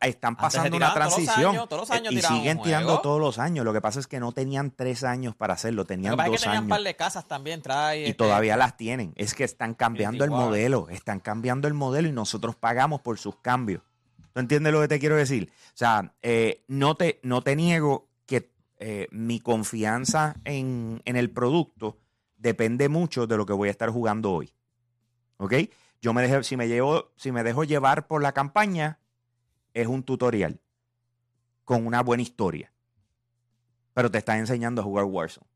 Están 0.00 0.36
pasando 0.36 0.76
una 0.76 0.92
tiraban 0.92 1.10
todos 1.10 1.16
los 1.18 1.24
transición. 1.24 1.54
años, 1.54 1.68
todos 1.68 1.80
los 1.82 1.90
eh, 1.90 1.94
años 1.94 2.12
y 2.14 2.22
siguen 2.22 2.58
un 2.58 2.64
tirando 2.64 3.00
todos 3.00 3.20
los 3.20 3.38
años. 3.38 3.64
Lo 3.64 3.72
que 3.72 3.80
pasa 3.80 4.00
es 4.00 4.06
que 4.06 4.20
no 4.20 4.32
tenían 4.32 4.70
tres 4.70 5.04
años 5.04 5.34
para 5.36 5.54
hacerlo, 5.54 5.82
Lo 5.82 5.86
tenían 5.86 6.18
es 6.18 6.26
dos 6.26 6.40
tenían 6.40 6.64
años. 6.64 6.70
par 6.70 6.82
de 6.82 6.96
casas 6.96 7.26
también, 7.28 7.62
trae. 7.62 8.00
Y 8.00 8.04
este, 8.04 8.14
todavía 8.14 8.56
las 8.56 8.76
tienen. 8.76 9.12
Es 9.16 9.34
que 9.34 9.44
están 9.44 9.74
cambiando 9.74 10.24
el 10.24 10.30
modelo. 10.30 10.88
Están 10.88 11.20
cambiando 11.20 11.68
el 11.68 11.74
modelo 11.74 12.08
y 12.08 12.12
nosotros 12.12 12.56
pagamos 12.56 13.00
por 13.00 13.18
sus 13.18 13.36
cambios. 13.36 13.82
¿Tú 14.32 14.40
entiendes 14.40 14.72
lo 14.72 14.80
que 14.80 14.88
te 14.88 14.98
quiero 14.98 15.16
decir? 15.16 15.52
O 15.68 15.76
sea, 15.76 16.14
eh, 16.22 16.64
no, 16.66 16.94
te, 16.94 17.20
no 17.22 17.42
te 17.42 17.54
niego 17.54 18.08
que 18.26 18.50
eh, 18.78 19.06
mi 19.10 19.40
confianza 19.40 20.36
en, 20.44 21.02
en 21.04 21.16
el 21.16 21.30
producto 21.30 21.98
depende 22.36 22.88
mucho 22.88 23.26
de 23.26 23.36
lo 23.36 23.44
que 23.46 23.52
voy 23.52 23.68
a 23.68 23.70
estar 23.70 23.90
jugando 23.90 24.32
hoy. 24.32 24.52
¿Ok? 25.36 25.54
Yo 26.00 26.12
me 26.12 26.22
dejé, 26.22 26.42
si 26.44 26.56
me 26.56 26.66
llevo, 26.66 27.12
si 27.16 27.30
me 27.30 27.44
dejo 27.44 27.62
llevar 27.62 28.06
por 28.06 28.22
la 28.22 28.32
campaña, 28.32 28.98
es 29.74 29.86
un 29.86 30.02
tutorial 30.02 30.60
con 31.64 31.86
una 31.86 32.02
buena 32.02 32.22
historia. 32.22 32.72
Pero 33.94 34.10
te 34.10 34.18
está 34.18 34.38
enseñando 34.38 34.80
a 34.80 34.84
jugar 34.84 35.04
Warzone. 35.04 35.46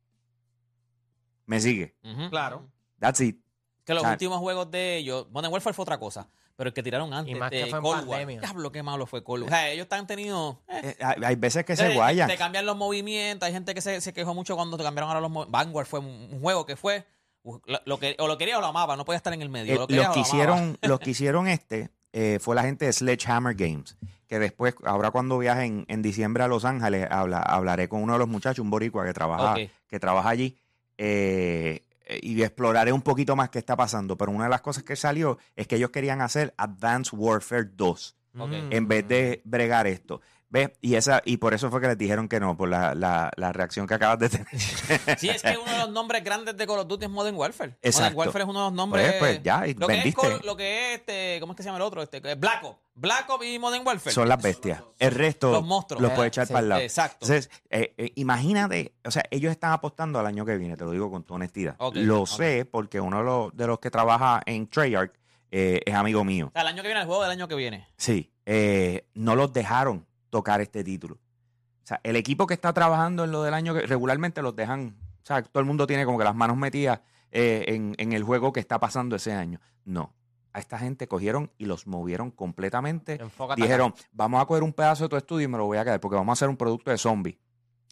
¿Me 1.47 1.61
sigue? 1.61 1.97
Claro. 2.31 2.69
That's 2.99 3.21
it. 3.21 3.41
Que 3.85 3.95
los 3.95 4.03
O 4.03 4.07
sea, 4.07 4.13
últimos 4.13 4.39
juegos 4.39 4.71
de 4.71 4.97
ellos. 4.97 5.29
Modern 5.31 5.53
Warfare 5.53 5.75
fue 5.75 5.85
otra 5.85 5.99
cosa. 5.99 6.29
Pero 6.57 6.69
el 6.69 6.75
que 6.75 6.83
tiraron 6.83 7.13
antes. 7.13 7.35
Y 7.35 7.39
más 7.39 7.51
de 7.51 7.65
que 7.65 7.67
fue 7.71 7.79
en 7.79 7.85
Cold 7.85 8.09
War. 8.09 8.27
Diablo, 8.27 8.73
qué 8.73 8.83
malo 8.83 9.07
fue 9.07 9.23
Cold 9.23 9.45
War. 9.45 9.53
O 9.53 9.55
sea, 9.55 9.71
ellos 9.71 9.85
están 9.85 10.07
tenido. 10.07 10.61
eh, 10.69 10.97
Eh, 10.99 11.05
hay, 11.25 11.37
veces 11.37 11.65
que 11.65 11.77
se 11.77 11.95
guayan. 11.95 12.29
Te 12.29 12.37
cambian 12.37 12.67
los 12.67 12.77
movimientos. 12.77 13.47
Hay 13.47 13.53
gente 13.53 13.75
que 13.75 13.81
se, 13.81 14.01
se 14.01 14.13
quejó 14.13 14.35
mucho 14.35 14.57
cuando 14.57 14.77
te 14.77 14.83
cambiaron 14.83 15.09
ahora 15.09 15.21
los 15.21 15.31
movimientos. 15.31 15.53
Vanguard 15.53 15.87
fue 15.87 16.01
un, 16.01 16.41
juego 16.41 16.67
que 16.67 16.77
fue. 16.77 17.07
Lo, 17.45 17.61
lo 17.85 17.99
que, 18.01 18.17
o 18.19 18.27
lo 18.27 18.37
quería 18.39 18.59
o 18.59 18.61
lo 18.61 18.67
amaba. 18.67 18.97
No 18.97 19.05
podía 19.05 19.19
estar 19.19 19.33
en 19.33 19.43
el 19.43 19.51
medio. 19.51 19.73
Eh, 19.73 19.77
lo 19.77 19.81
los, 19.83 20.07
o 20.09 20.13
que 20.13 20.19
lo 20.19 20.21
hicieron, 20.21 20.79
los 20.83 20.99
que 20.99 21.11
hicieron 21.11 21.47
este 21.47 21.91
eh, 22.19 22.39
fue 22.41 22.55
la 22.55 22.63
gente 22.63 22.87
de 22.87 22.93
Sledgehammer 22.95 23.55
Games. 23.55 23.97
Que 24.27 24.39
después, 24.39 24.75
ahora 24.85 25.11
cuando 25.11 25.37
viaje 25.39 25.65
en, 25.67 25.85
en 25.89 26.01
diciembre 26.03 26.43
a 26.43 26.49
Los 26.49 26.65
Ángeles, 26.65 27.07
habla- 27.11 27.43
hablaré 27.43 27.89
con 27.89 28.03
uno 28.03 28.15
de 28.15 28.19
los 28.19 28.29
muchachos, 28.29 28.61
un 28.65 28.71
boricua 28.71 29.05
que 29.05 29.13
trabaja, 29.13 29.55
que 29.89 30.01
trabaja 30.01 30.29
allí. 30.31 30.57
eh, 30.99 31.83
y 32.23 32.41
exploraré 32.43 32.93
un 32.93 33.03
poquito 33.03 33.35
más 33.37 33.51
qué 33.51 33.59
está 33.59 33.75
pasando. 33.77 34.17
Pero 34.17 34.31
una 34.33 34.45
de 34.45 34.51
las 34.51 34.61
cosas 34.61 34.85
que 34.85 34.95
salió 34.97 35.39
es 35.57 35.67
que 35.67 35.75
ellos 35.77 35.91
querían 35.91 36.21
hacer 36.23 36.55
Advanced 36.57 37.19
Warfare 37.19 37.65
2 37.77 38.15
Ok. 38.39 38.53
en 38.71 38.87
vez 38.89 39.07
de 39.09 39.41
bregar 39.45 39.87
esto. 39.89 40.21
¿Ves? 40.57 40.71
Y, 40.81 40.95
esa, 40.95 41.21
y 41.25 41.37
por 41.37 41.53
eso 41.53 41.71
fue 41.71 41.81
que 41.81 41.89
les 41.89 41.99
dijeron 41.99 42.29
que 42.29 42.41
no, 42.41 42.57
por 42.57 42.69
la, 42.69 42.95
la, 42.95 43.31
la 43.37 43.53
reacción 43.53 43.87
que 43.87 43.95
acabas 43.95 44.19
de 44.19 44.29
tener. 44.31 44.47
Sí, 45.19 45.29
es 45.29 45.43
que 45.43 45.57
uno 45.57 45.71
de 45.71 45.79
los 45.79 45.91
nombres 45.91 46.25
grandes 46.25 46.57
de 46.57 46.67
Call 46.67 46.79
of 46.79 46.87
Duty 46.87 47.05
es 47.05 47.11
Modern 47.11 47.37
Warfare. 47.37 47.71
Modern 47.71 47.79
Exacto. 47.83 48.19
Warfare 48.19 48.45
es 48.45 48.51
uno 48.51 48.59
de 48.61 48.65
los 48.67 48.73
nombres. 48.73 49.15
Pues, 49.19 49.19
pues, 49.19 49.43
ya, 49.43 49.67
y 49.67 49.75
lo, 49.75 49.87
que 49.87 49.93
es 49.95 49.99
vendiste. 50.05 50.47
Lo 50.47 50.57
que 50.57 50.95
es 50.95 51.01
este, 51.01 51.41
¿cómo 51.41 51.53
es 51.53 51.57
que 51.57 51.63
se 51.63 51.69
llama 51.69 51.77
el 51.77 51.83
otro? 51.83 52.03
Este, 52.03 52.21
Black 52.35 52.65
Ops. 52.65 52.79
Black 52.95 53.29
Ops 53.29 53.45
y 53.45 53.59
Modern 53.59 53.87
Warfare. 53.87 54.15
Son 54.15 54.29
las 54.29 54.43
bestias. 54.43 54.83
El 54.99 55.11
resto 55.11 55.53
Los 55.53 55.65
monstruos. 55.65 56.03
los 56.03 56.13
puedes 56.13 56.29
echar 56.29 56.47
sí, 56.47 56.53
para 56.53 56.63
el 56.63 56.69
lado. 56.71 56.81
exacto. 56.81 57.27
Entonces, 57.27 57.51
eh, 57.69 57.95
eh, 57.99 58.13
imagínate, 58.15 58.95
o 59.05 59.11
sea, 59.11 59.25
ellos 59.31 59.51
están 59.51 59.73
apostando 59.73 60.19
al 60.19 60.27
año 60.27 60.47
que 60.47 60.57
viene, 60.57 60.77
te 60.77 60.85
lo 60.85 60.91
digo 60.93 61.11
con 61.11 61.25
toda 61.25 61.37
honestidad. 61.37 61.77
Lo 61.95 62.25
sé 62.27 62.65
porque 62.65 63.01
uno 63.01 63.19
de 63.19 63.25
los, 63.25 63.57
de 63.57 63.67
los 63.67 63.79
que 63.79 63.91
trabaja 63.91 64.43
en 64.47 64.67
Treyarch 64.69 65.13
eh, 65.51 65.81
es 65.85 65.95
amigo 65.95 66.25
mío. 66.25 66.47
O 66.49 66.51
sea, 66.53 66.63
el 66.63 66.69
año 66.69 66.83
que 66.83 66.89
viene, 66.89 67.01
el 67.01 67.07
juego 67.07 67.23
del 67.23 67.33
año 67.33 67.49
que 67.49 67.55
viene. 67.55 67.89
Sí, 67.97 68.33
eh, 68.45 69.07
no 69.15 69.37
los 69.37 69.53
dejaron 69.53 70.07
tocar 70.31 70.61
este 70.61 70.85
título. 70.85 71.15
O 71.17 71.87
sea, 71.87 72.01
el 72.03 72.17
equipo 72.17 72.47
que 72.47 72.55
está 72.55 72.73
trabajando 72.73 73.25
en 73.25 73.33
lo 73.33 73.43
del 73.43 73.55
año 73.55 73.75
que 73.75 73.83
regularmente 73.83 74.43
los 74.43 74.57
dejan, 74.57 74.97
o 75.23 75.27
sea, 75.27 75.43
todo 75.43 75.61
el 75.61 75.67
mundo 75.67 75.87
tiene 75.87 76.05
como 76.05 76.19
que 76.19 76.25
las 76.25 76.35
manos 76.35 76.57
metidas 76.57 77.01
eh, 77.31 77.65
en, 77.69 77.95
en 77.99 78.13
el 78.13 78.25
juego 78.25 78.53
que 78.53 78.61
está 78.61 78.81
pasando 78.81 79.17
ese 79.17 79.33
año. 79.33 79.61
No, 79.85 80.15
a 80.57 80.59
esta 80.59 80.79
gente 80.79 81.07
cogieron 81.07 81.53
y 81.59 81.67
los 81.67 81.87
movieron 81.87 82.31
completamente. 82.31 83.21
Enfócate 83.21 83.61
Dijeron, 83.61 83.95
vamos 84.11 84.43
a 84.43 84.47
coger 84.47 84.63
un 84.63 84.73
pedazo 84.73 85.05
de 85.05 85.11
tu 85.11 85.17
estudio 85.17 85.45
y 85.45 85.49
me 85.49 85.59
lo 85.59 85.67
voy 85.67 85.77
a 85.77 85.85
quedar 85.85 86.01
porque 86.01 86.17
vamos 86.17 86.31
a 86.31 86.35
hacer 86.35 86.49
un 86.49 86.57
producto 86.57 86.91
de 86.91 86.97
zombie. 86.97 87.39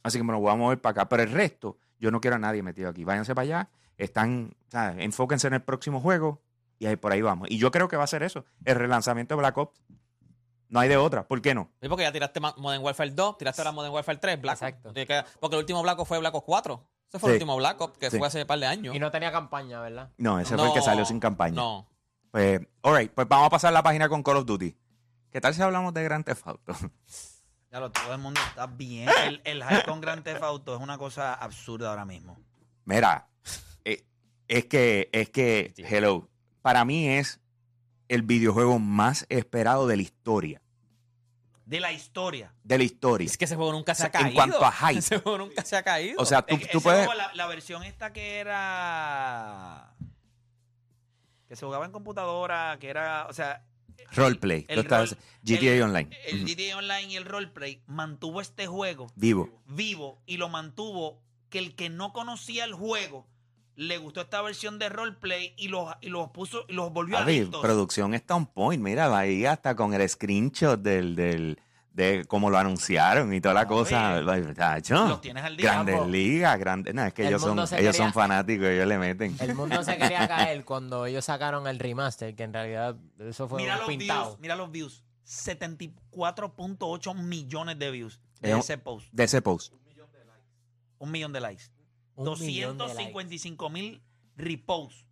Así 0.03 0.17
que 0.17 0.25
me 0.25 0.33
lo 0.33 0.41
voy 0.41 0.50
a 0.50 0.57
mover 0.57 0.81
para 0.81 0.93
acá. 0.93 1.09
Pero 1.11 1.25
el 1.25 1.31
resto, 1.31 1.76
yo 1.99 2.11
no 2.11 2.23
quiero 2.23 2.37
a 2.37 2.38
nadie 2.38 2.62
metido 2.62 2.88
aquí. 2.88 3.05
Váyanse 3.05 3.35
para 3.35 3.45
allá, 3.45 3.71
están, 3.99 4.57
¿sabes? 4.69 4.97
enfóquense 5.05 5.47
en 5.47 5.53
el 5.53 5.62
próximo 5.62 6.00
juego 6.00 6.43
y 6.79 6.87
ahí 6.87 6.97
por 6.97 7.12
ahí 7.12 7.21
vamos. 7.21 7.50
Y 7.50 7.59
yo 7.59 7.71
creo 7.71 7.87
que 7.87 7.99
va 7.99 8.05
a 8.05 8.07
ser 8.07 8.23
eso, 8.23 8.47
el 8.64 8.76
relanzamiento 8.76 9.35
de 9.35 9.41
Black 9.41 9.59
Ops. 9.59 9.83
No 10.75 10.81
hay 10.81 10.88
de 10.88 10.97
otra, 10.97 11.25
¿por 11.26 11.40
qué 11.40 11.54
no? 11.54 11.71
Sí, 11.81 11.88
porque 11.88 12.02
ya 12.02 12.11
tiraste 12.11 12.40
Modern 12.40 12.83
Warfare 12.83 13.12
2, 13.12 13.38
tiraste 13.38 13.62
ahora 13.62 13.71
Modern 13.71 13.95
Warfare 13.95 14.19
3, 14.19 14.40
Black. 14.40 14.54
Exacto. 14.54 14.93
Porque 15.38 15.57
el 15.57 15.61
último 15.61 15.81
Black 15.83 15.99
Ops 16.00 16.09
fue 16.09 16.19
Black 16.19 16.35
Ops 16.35 16.45
4. 16.45 16.88
Ese 17.09 17.19
fue 17.21 17.28
Sí. 17.28 17.31
el 17.31 17.35
último 17.37 17.57
Black 17.57 17.81
Ops, 17.81 17.97
que 17.97 18.11
Sí. 18.11 18.19
fue 18.19 18.26
hace 18.26 18.40
un 18.43 18.47
par 18.49 18.59
de 18.59 18.66
años. 18.66 18.93
Y 18.93 18.99
no 18.99 19.09
tenía 19.12 19.31
campaña, 19.31 19.81
¿verdad? 19.81 20.11
No, 20.19 20.40
ese 20.40 20.57
fue 20.57 20.66
el 20.66 20.73
que 20.75 20.83
salió 20.83 21.04
sin 21.04 21.21
campaña. 21.21 21.54
No. 21.54 21.88
Pues, 22.33 22.61
all 22.83 22.97
right, 22.99 23.12
pues 23.12 23.28
vamos 23.28 23.47
a 23.47 23.50
pasar 23.50 23.73
la 23.73 23.85
página 23.85 24.09
con 24.09 24.25
Call 24.25 24.38
of 24.38 24.47
Duty. 24.47 24.76
¿Qué 25.31 25.40
tal 25.40 25.54
si 25.54 25.62
hablamos 25.62 25.95
de 25.95 26.02
Grand 26.02 26.25
Theft 26.25 26.47
Auto? 26.49 26.73
Ya 27.71 27.81
lo, 27.81 27.90
todo 27.90 28.12
el 28.12 28.21
mundo 28.21 28.40
está 28.49 28.66
bien. 28.66 29.09
El, 29.26 29.40
el 29.45 29.64
hype 29.64 29.85
con 29.85 30.00
Grand 30.00 30.23
Theft 30.25 30.43
Auto 30.43 30.76
es 30.76 30.81
una 30.81 30.97
cosa 30.99 31.35
absurda 31.35 31.90
ahora 31.90 32.04
mismo. 32.04 32.37
Mira, 32.85 33.28
eh, 33.85 34.04
es 34.49 34.66
que, 34.66 35.09
es 35.12 35.31
que, 35.31 35.73
hello, 35.78 36.28
para 36.62 36.85
mí 36.85 37.09
es 37.09 37.40
el 38.07 38.23
videojuego 38.23 38.78
más 38.78 39.26
esperado 39.28 39.87
de 39.88 39.97
la 39.97 40.02
historia. 40.02 40.62
De 41.66 41.80
la 41.80 41.92
historia. 41.92 42.52
De 42.62 42.76
la 42.78 42.85
historia. 42.85 43.25
Es 43.26 43.37
que 43.38 43.47
ese 43.47 43.56
juego 43.56 43.73
nunca 43.73 43.94
se 43.94 44.04
ha 44.04 44.09
O 44.09 44.11
sea, 44.11 44.21
en 44.21 44.26
caído. 44.26 44.37
cuanto 44.37 44.64
a 44.64 44.73
hype. 44.88 44.99
Ese 44.99 45.18
juego 45.18 45.38
nunca 45.38 45.64
se 45.64 45.76
ha 45.76 45.83
caído. 45.83 46.21
O 46.21 46.25
sea, 46.26 46.42
tú, 46.42 46.56
tú 46.71 46.80
puedes... 46.83 47.06
juego, 47.06 47.14
la, 47.14 47.33
la 47.35 47.47
versión 47.47 47.83
esta 47.85 48.12
que 48.12 48.38
era. 48.38 49.94
Que 51.49 51.56
se 51.56 51.64
jugaba 51.64 51.85
en 51.87 51.92
computadora, 51.92 52.76
que 52.80 52.88
era. 52.88 53.26
O 53.28 53.33
sea. 53.33 53.64
Roleplay. 54.12 54.66
el 54.68 54.85
rol- 54.87 55.16
GTA 55.42 55.75
el- 55.76 55.83
Online. 55.83 56.11
El. 56.26 56.44
GTA 56.44 56.76
Online 56.78 57.12
y 57.12 57.16
el 57.16 57.25
roleplay 57.25 57.83
mantuvo 57.87 58.40
este 58.40 58.66
juego 58.66 59.06
Vivo. 59.14 59.62
vivo 59.66 60.21
y 60.26 60.37
lo 60.37 60.49
mantuvo 60.49 61.23
que 61.49 61.59
el 61.59 61.75
que 61.75 61.88
no 61.88 62.12
conocía 62.12 62.64
el 62.64 62.75
juego 62.75 63.26
le 63.76 63.99
gustó 63.99 64.21
esta 64.21 64.40
versión 64.43 64.78
de 64.78 64.88
roleplay 64.88 65.54
y 65.57 65.69
los, 65.69 65.93
y 66.00 66.09
los 66.09 66.31
puso 66.31 66.64
y 66.69 66.73
los 66.75 66.93
volvió 66.93 67.16
Papi, 67.19 67.38
adictos. 67.38 67.61
producción 67.62 68.14
está 68.14 68.35
on 68.37 68.47
point. 68.47 68.83
Mira, 68.83 69.16
ahí 69.16 69.45
hasta 69.47 69.75
con 69.75 69.93
el 69.95 70.09
screenshot 70.09 70.81
del, 70.81 71.16
del, 71.16 71.59
de 71.93 72.25
cómo 72.28 72.50
lo 72.50 72.59
anunciaron 72.59 73.33
y 73.35 73.40
toda 73.40 73.54
la 73.54 73.66
cosa. 73.66 74.21
Tacho. 74.54 75.07
los 75.09 75.21
tienes 75.21 75.43
al 75.45 75.57
día. 75.57 75.73
Grandes 75.73 76.07
ligas, 76.07 76.59
grandes. 76.59 76.95
No, 76.95 77.04
es 77.04 77.12
que 77.14 77.23
El 77.23 77.28
ellos 77.28 77.43
son, 77.43 77.59
ellos 77.59 77.71
quería- 77.71 77.93
son 77.93 78.12
fanáticos, 78.12 78.66
ellos 78.66 78.87
le 78.87 78.99
meten. 78.99 79.37
El 79.40 79.54
mundo 79.54 79.83
se 79.83 79.97
quería 79.97 80.26
caer 80.28 80.64
cuando 80.64 81.07
ellos 81.07 81.25
sacaron 81.25 81.66
el 81.66 81.78
remaster, 81.78 82.35
que 82.37 82.43
en 82.45 82.52
realidad 82.52 82.97
eso 83.19 83.49
fue 83.49 83.61
Mira 83.62 83.75
un 83.75 83.78
los 83.81 83.88
pintado. 83.88 84.25
views, 84.26 84.40
mira 84.40 84.57
los 84.57 84.71
views. 84.71 85.02
74.8 85.26 87.14
millones 87.14 87.78
de 87.78 87.90
views 87.90 88.21
de 88.40 88.49
Es 88.50 88.54
un- 88.54 88.61
ese 88.61 88.78
post. 88.78 89.09
De 89.12 89.25
ese 89.25 89.43
post. 89.43 89.73
Un 89.73 89.83
millón 89.85 90.11
de 90.12 90.25
likes. 90.25 90.45
Un 90.99 91.11
millón 91.11 91.33
de 91.33 91.40
likes. 91.40 91.64
255 92.16 93.71
mil 93.71 94.02
reposts. 94.37 95.04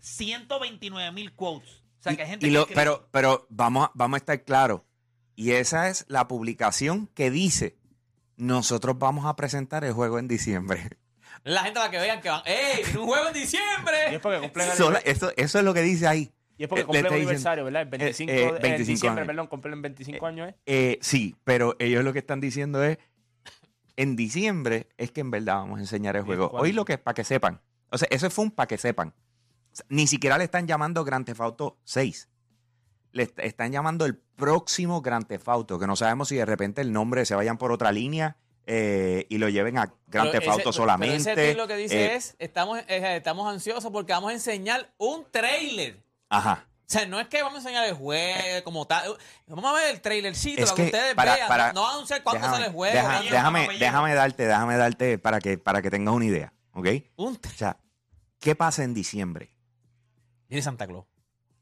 129 0.00 1.12
mil 1.12 1.32
quotes. 1.34 1.82
O 2.00 2.02
sea, 2.04 2.14
que 2.16 2.22
hay 2.22 2.28
gente 2.28 2.46
Y 2.46 2.50
que 2.50 2.54
lo- 2.54 2.62
escribe- 2.62 2.74
pero 2.74 3.08
pero 3.10 3.46
vamos, 3.50 3.86
a- 3.86 3.90
vamos 3.94 4.16
a 4.16 4.18
estar 4.18 4.42
claros. 4.44 4.82
Y 5.36 5.52
esa 5.52 5.88
es 5.88 6.04
la 6.08 6.28
publicación 6.28 7.08
que 7.14 7.30
dice, 7.30 7.76
nosotros 8.36 8.98
vamos 8.98 9.24
a 9.26 9.34
presentar 9.36 9.84
el 9.84 9.92
juego 9.92 10.18
en 10.18 10.28
diciembre. 10.28 10.90
La 11.44 11.62
gente 11.64 11.78
para 11.78 11.90
que 11.90 11.98
vean 11.98 12.20
que 12.22 12.28
van, 12.30 12.42
¡Ey! 12.46 12.82
un 12.96 13.04
juego 13.06 13.28
en 13.28 13.36
Y 13.36 13.38
es 13.40 13.50
diciembre! 13.52 14.18
porque 14.22 14.40
cumplen, 14.40 14.68
Sola- 14.76 14.98
eso, 15.04 15.30
eso 15.36 15.58
es 15.58 15.64
lo 15.64 15.74
que 15.74 15.82
dice 15.82 16.06
ahí. 16.06 16.30
y 16.56 16.62
es 16.64 16.68
porque 16.68 16.82
Eh, 16.82 16.84
le 16.84 16.86
cumplen 16.86 17.04
está 17.04 17.14
diciendo- 17.14 17.28
aniversario, 17.30 17.64
¿verdad? 17.64 17.82
El 17.82 17.88
25, 17.88 18.32
eh, 18.32 18.34
eh, 18.36 18.42
25 18.62 18.64
en 18.76 18.86
diciembre, 18.86 19.20
años. 19.22 19.26
perdón, 19.26 19.46
cumplen 19.48 19.82
25 19.82 20.26
años, 20.26 20.48
¿eh? 20.50 20.54
Eh, 20.66 20.98
sí, 21.02 21.34
pero 21.44 21.74
ellos 21.78 22.04
lo 22.04 22.12
que 22.12 22.20
están 22.20 22.40
diciendo 22.40 22.82
es, 22.84 22.98
en 23.96 24.16
diciembre 24.16 24.88
es 24.96 25.10
que 25.10 25.20
en 25.20 25.30
verdad 25.30 25.56
vamos 25.56 25.78
a 25.78 25.82
enseñar 25.82 26.16
el 26.16 26.22
juego. 26.24 26.50
Hoy 26.52 26.72
lo 26.72 26.84
que 26.84 26.94
es 26.94 26.98
para 26.98 27.14
que 27.14 27.24
sepan. 27.24 27.60
O 27.90 27.98
sea, 27.98 28.08
eso 28.10 28.28
fue 28.30 28.44
un 28.44 28.50
para 28.50 28.66
que 28.66 28.78
sepan. 28.78 29.08
O 29.72 29.76
sea, 29.76 29.86
ni 29.88 30.06
siquiera 30.06 30.38
le 30.38 30.44
están 30.44 30.66
llamando 30.66 31.04
Grand 31.04 31.24
Theft 31.26 31.40
Auto 31.40 31.78
6. 31.84 32.28
Le 33.12 33.22
est- 33.24 33.38
están 33.38 33.70
llamando 33.72 34.04
el 34.06 34.16
próximo 34.16 35.00
Grand 35.00 35.26
Theft 35.26 35.48
Auto, 35.48 35.78
que 35.78 35.86
no 35.86 35.94
sabemos 35.96 36.28
si 36.28 36.36
de 36.36 36.44
repente 36.44 36.80
el 36.80 36.92
nombre 36.92 37.24
se 37.24 37.34
vayan 37.36 37.56
por 37.58 37.70
otra 37.70 37.92
línea 37.92 38.36
eh, 38.66 39.26
y 39.28 39.38
lo 39.38 39.48
lleven 39.48 39.78
a 39.78 39.92
Grand 40.08 40.30
Pero 40.30 40.32
Theft 40.32 40.42
ese- 40.42 40.50
Auto 40.50 40.62
pero 40.64 40.72
solamente. 40.72 41.16
ese 41.16 41.34
tweet 41.34 41.54
lo 41.54 41.68
que 41.68 41.76
dice 41.76 42.06
Eh, 42.06 42.16
es, 42.16 42.34
estamos, 42.38 42.78
eh, 42.88 43.16
estamos 43.16 43.52
ansiosos 43.52 43.92
porque 43.92 44.12
vamos 44.12 44.30
a 44.30 44.34
enseñar 44.34 44.92
un 44.96 45.24
trailer. 45.30 46.02
Ajá. 46.30 46.66
O 46.86 46.90
sea, 46.94 47.06
no 47.06 47.18
es 47.18 47.28
que 47.28 47.42
vamos 47.42 47.56
a 47.56 47.58
enseñar 47.60 47.88
el 47.88 47.94
juego 47.94 48.62
como 48.64 48.86
tal. 48.86 49.16
Vamos 49.46 49.64
a 49.64 49.72
ver 49.74 49.94
el 49.94 50.00
trailercito, 50.02 50.62
Es 50.62 50.70
para 50.70 50.76
que, 50.76 50.90
que 50.90 50.96
ustedes 50.96 51.14
para- 51.14 51.34
vean. 51.34 51.48
para- 51.48 51.72
no, 51.72 51.80
van 51.82 51.90
a 51.90 51.94
anunciar 51.94 52.22
cuándo 52.22 52.40
Déjame- 52.42 52.54
sale 52.56 52.66
el 52.66 52.72
juego. 52.72 52.94
deja- 52.94 53.08
nada. 53.08 53.22
déjame, 53.22 53.78
déjame 53.78 54.14
darte, 54.14 54.46
déjame 54.46 54.76
darte 54.76 55.18
para 55.18 55.40
que, 55.40 55.56
para 55.58 55.80
que 55.82 55.90
tengas 55.90 56.14
una 56.14 56.26
idea, 56.26 56.52
¿ok? 56.72 56.86
Un 57.16 57.34
O 57.42 57.48
sea, 57.56 57.78
¿qué 58.38 58.54
pasa 58.54 58.84
en 58.84 58.92
diciembre? 58.92 59.56
Viene 60.48 60.62
Santa 60.62 60.86
Claus. 60.86 61.06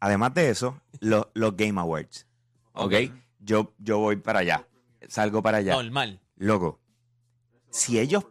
Además 0.01 0.35
de 0.35 0.51
eso, 0.51 0.81
lo- 0.99 1.31
los 1.35 1.57
Game 1.57 1.81
Awards. 1.81 2.27
¿Ok? 2.73 2.93
Ok. 2.93 3.13
Yo, 3.39 3.73
yo 3.79 3.99
voy 3.99 4.17
para 4.17 4.41
allá. 4.41 4.67
Salgo 5.09 5.41
para 5.43 5.59
allá. 5.59 5.75
Normal. 5.75 6.21
Loco, 6.37 6.81
si 7.71 7.99
ellos, 8.01 8.25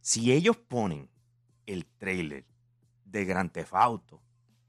si 0.00 0.32
ellos 0.32 0.56
ponen 0.56 1.10
el 1.66 1.84
trailer 1.98 2.46
de 3.04 3.24
Grand 3.26 3.50
Theft 3.52 3.74
Auto, 3.74 4.22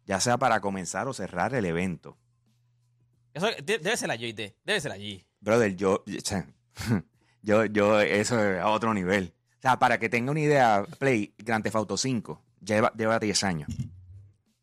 ya 0.07 0.19
sea 0.19 0.37
para 0.39 0.59
comenzar 0.61 1.07
o 1.07 1.13
cerrar 1.13 1.53
el 1.53 1.65
evento, 1.65 2.17
Eso 3.33 3.45
de- 3.47 3.77
debe 3.77 3.95
ser 3.95 4.09
allí, 4.09 4.33
de- 4.33 4.55
debe 4.63 4.81
ser 4.81 4.91
allí. 4.91 5.23
brother, 5.41 5.75
yo, 5.75 6.03
yo, 7.43 7.65
yo, 7.65 7.99
eso 8.01 8.43
es 8.43 8.59
a 8.59 8.69
otro 8.69 8.93
nivel. 8.95 9.33
O 9.59 9.61
sea, 9.61 9.77
para 9.79 9.99
que 9.99 10.09
tenga 10.09 10.31
una 10.31 10.39
idea, 10.39 10.85
Play, 10.99 11.33
Grand 11.37 11.63
Theft 11.63 11.75
Auto 11.75 11.97
5 11.97 12.41
lleva, 12.63 12.91
lleva 12.93 13.19
10 13.19 13.43
años. 13.43 13.69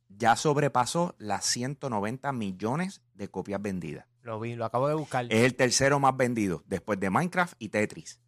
Ya 0.09 0.37
sobrepasó 0.37 1.15
las 1.19 1.45
190 1.47 2.33
millones 2.33 3.03
de 3.15 3.29
copias 3.29 3.61
vendidas. 3.61 4.07
Lo 4.23 4.39
vi, 4.41 4.55
lo 4.55 4.65
acabo 4.65 4.89
de 4.89 4.95
buscar. 4.95 5.27
Es 5.29 5.43
el 5.45 5.55
tercero 5.57 5.99
más 6.01 6.17
vendido 6.17 6.63
después 6.67 6.99
de 7.01 7.11
Minecraft 7.11 7.55
y 7.59 7.69
Tetris. 7.69 8.21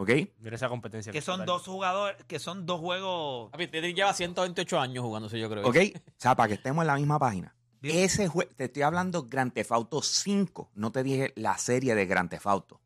¿Ok? 0.00 0.08
Mira 0.38 0.56
esa 0.56 0.70
competencia. 0.70 1.12
que 1.12 1.20
son 1.20 1.44
dos 1.44 1.66
jugadores, 1.66 2.16
que 2.24 2.38
son 2.38 2.64
dos 2.64 2.80
juegos. 2.80 3.50
Papi, 3.50 3.66
Tetris 3.66 3.94
lleva 3.94 4.14
128 4.14 4.80
años 4.80 5.04
jugándose, 5.04 5.38
yo 5.38 5.50
creo. 5.50 5.66
¿Ok? 5.66 5.76
O 5.76 6.12
sea, 6.16 6.34
para 6.34 6.48
que 6.48 6.54
estemos 6.54 6.82
en 6.82 6.86
la 6.86 6.96
misma 6.96 7.18
página. 7.18 7.54
Ese 7.82 8.26
juego, 8.26 8.50
te 8.56 8.64
estoy 8.64 8.80
hablando 8.80 9.26
Grand 9.26 9.52
Theft 9.52 9.72
Auto 9.72 10.00
5. 10.00 10.70
No 10.74 10.90
te 10.90 11.02
dije 11.02 11.34
la 11.36 11.58
serie 11.58 11.94
de 11.94 12.06
Grand 12.06 12.30
Theft 12.30 12.46
Auto. 12.46 12.80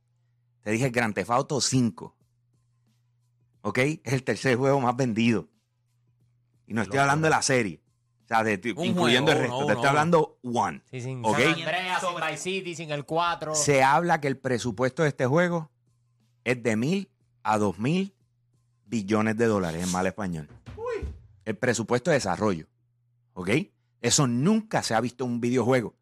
Te 0.62 0.72
dije 0.72 0.90
Grand 0.90 1.14
Theft 1.14 1.30
Auto 1.30 1.60
5. 1.60 2.16
¿Ok? 3.62 3.78
Es 3.78 4.12
el 4.12 4.24
tercer 4.24 4.56
juego 4.56 4.80
más 4.80 4.96
vendido. 4.96 5.48
Y 6.66 6.74
no 6.74 6.82
estoy 6.82 6.98
hablando 6.98 7.26
de 7.26 7.30
la 7.30 7.42
serie. 7.42 7.80
O 8.24 8.26
sea, 8.26 8.42
de, 8.42 8.60
incluyendo 8.78 9.30
el 9.30 9.38
resto. 9.38 9.58
uno, 9.58 9.66
te 9.66 9.74
estoy 9.74 9.86
hablando 9.86 10.40
One. 10.42 10.82
Sí, 10.90 11.00
sin 11.00 11.24
¿Ok? 11.24 11.38
San 11.38 11.54
Andreas, 11.60 12.00
sin 12.00 12.16
Vice 12.16 12.36
City, 12.38 12.74
sin 12.74 12.90
el 12.90 13.04
4. 13.04 13.54
Se 13.54 13.84
habla 13.84 14.20
que 14.20 14.26
el 14.26 14.36
presupuesto 14.36 15.04
de 15.04 15.10
este 15.10 15.26
juego 15.26 15.70
es 16.44 16.62
de 16.62 16.76
mil 16.76 17.10
a 17.42 17.58
dos 17.58 17.78
mil 17.78 18.14
billones 18.86 19.36
de 19.36 19.46
dólares 19.46 19.82
en 19.84 19.92
mal 19.92 20.06
español. 20.06 20.48
El 21.44 21.56
presupuesto 21.56 22.10
de 22.10 22.16
desarrollo. 22.16 22.66
¿Ok? 23.34 23.50
Eso 24.00 24.26
nunca 24.26 24.82
se 24.82 24.94
ha 24.94 25.00
visto 25.00 25.24
en 25.24 25.32
un 25.32 25.40
videojuego. 25.40 25.94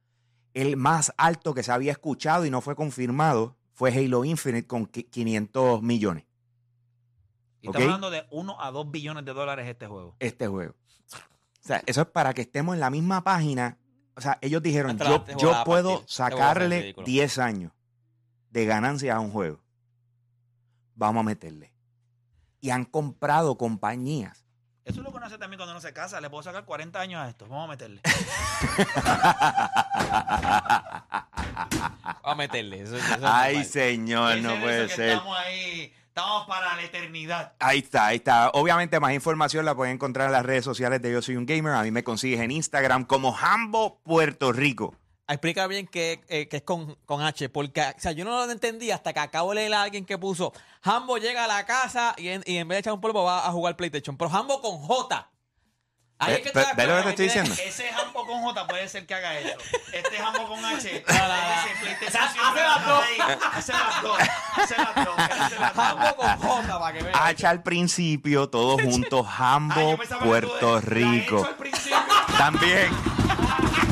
El 0.54 0.76
más 0.76 1.12
alto 1.16 1.54
que 1.54 1.62
se 1.62 1.72
había 1.72 1.92
escuchado 1.92 2.44
y 2.46 2.50
no 2.50 2.60
fue 2.60 2.76
confirmado 2.76 3.56
fue 3.72 3.90
Halo 3.92 4.24
Infinite 4.24 4.66
con 4.66 4.86
qui- 4.86 5.08
500 5.08 5.82
millones. 5.82 6.24
Y 7.60 7.66
estamos 7.68 7.84
hablando 7.86 8.10
de 8.10 8.24
1 8.30 8.60
a 8.60 8.70
2 8.70 8.90
billones 8.90 9.24
de 9.24 9.32
dólares 9.32 9.66
este 9.68 9.86
juego. 9.86 10.14
Este 10.18 10.46
juego. 10.46 10.74
O 10.74 11.64
sea, 11.64 11.82
eso 11.86 12.02
es 12.02 12.06
para 12.08 12.34
que 12.34 12.42
estemos 12.42 12.74
en 12.74 12.80
la 12.80 12.90
misma 12.90 13.22
página. 13.24 13.78
O 14.14 14.20
sea, 14.20 14.36
ellos 14.42 14.62
dijeron, 14.62 14.98
yo, 14.98 15.16
este 15.16 15.34
yo 15.38 15.62
puedo 15.64 15.90
partir. 15.90 16.04
Este 16.04 16.12
sacarle 16.12 16.80
ridículo. 16.82 17.06
10 17.06 17.38
años 17.38 17.72
de 18.50 18.64
ganancias 18.66 19.16
a 19.16 19.20
un 19.20 19.30
juego. 19.30 19.60
Vamos 21.02 21.22
a 21.22 21.24
meterle. 21.24 21.72
Y 22.60 22.70
han 22.70 22.84
comprado 22.84 23.58
compañías. 23.58 24.44
Eso 24.84 25.00
es 25.00 25.12
lo 25.12 25.16
hace 25.18 25.36
también 25.36 25.58
cuando 25.58 25.72
uno 25.72 25.80
se 25.80 25.92
casa. 25.92 26.20
Le 26.20 26.30
puedo 26.30 26.44
sacar 26.44 26.64
40 26.64 27.00
años 27.00 27.20
a 27.20 27.28
esto. 27.28 27.48
Vamos 27.48 27.64
a 27.64 27.68
meterle. 27.68 28.00
Vamos 32.04 32.22
a 32.22 32.34
meterle. 32.36 32.82
Eso, 32.82 32.96
eso 32.96 33.14
es 33.14 33.20
Ay, 33.22 33.64
señor, 33.64 34.38
no 34.38 34.60
puede 34.60 34.88
ser. 34.88 35.10
Estamos 35.10 35.38
ahí. 35.38 35.92
Estamos 36.06 36.46
para 36.46 36.76
la 36.76 36.82
eternidad. 36.82 37.54
Ahí 37.58 37.78
está, 37.80 38.06
ahí 38.06 38.16
está. 38.18 38.50
Obviamente 38.50 39.00
más 39.00 39.12
información 39.12 39.64
la 39.64 39.74
pueden 39.74 39.94
encontrar 39.94 40.26
en 40.26 40.32
las 40.32 40.44
redes 40.44 40.64
sociales 40.64 41.02
de 41.02 41.10
Yo 41.10 41.22
Soy 41.22 41.34
Un 41.36 41.46
Gamer. 41.46 41.72
A 41.72 41.82
mí 41.82 41.90
me 41.90 42.04
consigues 42.04 42.40
en 42.40 42.50
Instagram 42.52 43.06
como 43.06 43.36
Hambo 43.36 44.00
Puerto 44.04 44.52
Rico. 44.52 44.94
Explica 45.28 45.66
bien 45.66 45.86
que, 45.86 46.20
eh, 46.28 46.48
que 46.48 46.58
es 46.58 46.62
con, 46.62 46.96
con 47.06 47.22
H, 47.22 47.48
porque 47.48 47.80
o 47.80 48.00
sea, 48.00 48.12
yo 48.12 48.24
no 48.24 48.44
lo 48.44 48.50
entendí 48.52 48.90
hasta 48.90 49.12
que 49.12 49.20
acabo 49.20 49.50
de 49.50 49.56
leer 49.56 49.74
a 49.74 49.82
alguien 49.82 50.04
que 50.04 50.18
puso 50.18 50.52
Hambo 50.82 51.16
llega 51.16 51.44
a 51.44 51.46
la 51.46 51.64
casa 51.64 52.14
y 52.18 52.28
en, 52.28 52.42
y 52.44 52.56
en 52.58 52.66
vez 52.68 52.76
de 52.76 52.80
echar 52.80 52.92
un 52.92 53.00
polvo 53.00 53.24
va 53.24 53.46
a 53.46 53.52
jugar 53.52 53.76
PlayStation. 53.76 54.16
Pero 54.16 54.30
Hambo 54.34 54.60
con 54.60 54.76
J. 54.78 55.28
Ahí 56.18 56.34
es 56.34 56.44
Ve- 56.44 56.50
que 56.52 56.58
ve- 56.58 56.66
ve 56.76 56.86
lo 56.86 56.96
que 56.96 57.02
te 57.02 57.08
estoy 57.10 57.24
diciendo. 57.26 57.54
Ese 57.64 57.88
jambo 57.92 58.24
con 58.26 58.42
J 58.42 58.66
puede 58.68 58.88
ser 58.88 59.06
que 59.06 59.14
haga 59.14 59.38
eso. 59.40 59.56
Este 59.92 60.16
jambo 60.18 60.46
con 60.46 60.64
H. 60.64 61.04
hace 61.08 62.62
las 62.62 62.86
dos. 62.86 63.02
Hace 63.54 63.72
las 63.72 64.02
dos. 64.02 64.18
Hace 64.56 64.76
las 64.76 64.94
dos. 65.04 65.18
Hace 65.18 65.56
las 65.58 65.74
dos. 65.74 65.84
Jambo 65.84 66.16
con 66.16 66.36
J 66.38 66.78
para 66.78 66.96
que 66.98 67.02
veas. 67.04 67.16
Hacha 67.20 67.50
al 67.50 67.62
principio, 67.62 68.48
todos 68.50 68.80
juntos, 68.82 69.26
tú 69.74 69.98
Puerto 70.24 70.78
he 70.78 70.80
Rico. 70.82 71.38
hecho 71.38 71.46
al 71.48 71.56
principio. 71.56 71.96
También. 72.38 72.88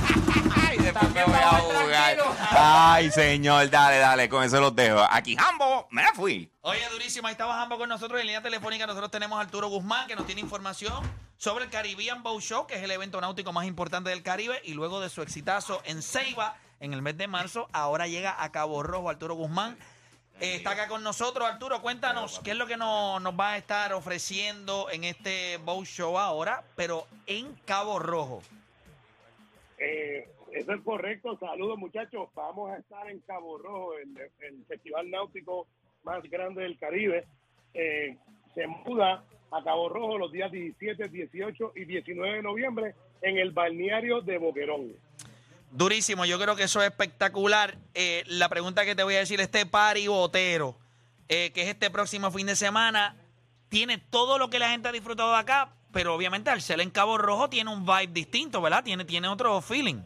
Ay, 0.91 1.07
después 1.07 1.15
me 1.15 1.25
voy 1.25 1.43
a 1.43 1.51
vamos 1.51 1.73
jugar. 1.73 2.17
tranquilo. 2.17 2.37
Ay, 2.51 3.11
señor, 3.11 3.71
dale, 3.71 3.99
dale, 3.99 4.29
con 4.29 4.43
eso 4.43 4.61
los 4.61 4.75
dejo. 4.75 5.01
Aquí, 5.11 5.37
Hambo, 5.39 5.87
me 5.91 6.03
fui. 6.15 6.51
Oye, 6.63 6.81
durísimo, 6.91 7.29
ahí 7.29 7.33
está 7.33 7.47
bajando 7.47 7.79
con 7.79 7.89
nosotros 7.89 8.21
en 8.21 8.27
línea 8.27 8.43
telefónica. 8.43 8.87
Nosotros 8.87 9.11
tenemos 9.11 9.39
a 9.39 9.43
Arturo 9.43 9.69
Guzmán, 9.69 10.07
que 10.07 10.17
nos 10.17 10.27
tiene 10.27 10.41
información 10.41 11.09
sobre 11.39 11.65
el 11.65 11.71
Caribbean 11.71 12.23
Boat 12.23 12.43
Show, 12.43 12.67
que 12.67 12.75
es 12.75 12.83
el 12.83 12.91
evento 12.91 13.21
náutico 13.21 13.53
más 13.53 13.67
importante 13.67 14.11
del 14.11 14.23
Caribe. 14.23 14.61
Y 14.65 14.75
luego 14.75 15.01
de 15.01 15.09
su 15.09 15.23
exitazo 15.23 15.81
en 15.85 16.03
Ceiba 16.03 16.57
en 16.81 16.93
el 16.93 17.03
mes 17.03 17.17
de 17.17 17.29
marzo, 17.29 17.69
ahora 17.73 18.07
llega 18.09 18.43
a 18.43 18.51
Cabo 18.51 18.83
Rojo 18.83 19.09
Arturo 19.11 19.35
Guzmán. 19.35 19.79
Eh, 20.41 20.57
está 20.57 20.71
acá 20.71 20.89
con 20.89 21.03
nosotros. 21.03 21.47
Arturo, 21.47 21.83
cuéntanos 21.83 22.41
qué 22.43 22.53
es 22.53 22.57
lo 22.57 22.67
que 22.67 22.79
nos, 22.79 23.21
nos 23.21 23.39
va 23.39 23.51
a 23.53 23.57
estar 23.59 23.93
ofreciendo 23.93 24.89
en 24.91 25.05
este 25.05 25.59
Boat 25.59 25.87
Show 25.87 26.19
ahora, 26.19 26.65
pero 26.77 27.07
en 27.27 27.55
Cabo 27.67 27.99
Rojo. 27.99 28.43
Eh, 29.79 30.29
eso 30.53 30.73
es 30.73 30.81
correcto. 30.83 31.37
Saludos, 31.39 31.79
muchachos. 31.79 32.29
Vamos 32.35 32.71
a 32.71 32.79
estar 32.79 33.09
en 33.11 33.21
Cabo 33.21 33.59
Rojo, 33.59 33.93
el, 33.99 34.65
festival 34.67 35.11
náutico 35.11 35.67
más 36.05 36.23
grande 36.25 36.63
del 36.63 36.79
Caribe. 36.79 37.27
Eh, 37.75 38.17
se 38.55 38.67
muda 38.67 39.25
a 39.51 39.63
Cabo 39.63 39.89
Rojo 39.89 40.19
los 40.19 40.33
días 40.33 40.51
17, 40.51 41.09
18 41.09 41.73
y 41.77 41.85
19 41.85 42.37
de 42.37 42.43
noviembre 42.43 42.95
en 43.23 43.39
el 43.39 43.51
balneario 43.53 44.21
de 44.21 44.39
Boquerón. 44.39 44.93
Durísimo, 45.73 46.25
yo 46.25 46.39
creo 46.39 46.57
que 46.57 46.65
eso 46.65 46.81
es 46.81 46.91
espectacular. 46.91 47.77
Eh, 47.95 48.25
la 48.27 48.49
pregunta 48.49 48.85
que 48.85 48.97
te 48.97 49.05
voy 49.05 49.15
a 49.15 49.21
decir, 49.21 49.41
este 49.41 49.67
pari 49.67 50.09
botero, 50.09 50.77
eh, 51.29 51.53
que 51.53 51.63
es 51.63 51.69
este 51.69 51.91
próximo 51.91 52.31
fin 52.33 52.47
de 52.47 52.57
semana, 52.57 53.17
tiene 53.69 53.99
todo 53.99 54.37
lo 54.39 54.51
que 54.51 54.59
la 54.59 54.71
gente 54.71 54.89
ha 54.89 54.93
disfrutado 54.93 55.31
de 55.33 55.39
acá, 55.39 55.73
pero 55.93 56.15
obviamente 56.15 56.51
al 56.51 56.61
ser 56.61 56.81
en 56.81 56.91
Cabo 56.91 57.19
Rojo 57.19 57.49
tiene 57.49 57.73
un 57.73 57.87
vibe 57.87 58.09
distinto, 58.09 58.61
¿verdad? 58.61 58.83
Tiene, 58.83 59.05
tiene 59.05 59.29
otro 59.29 59.61
feeling. 59.61 60.03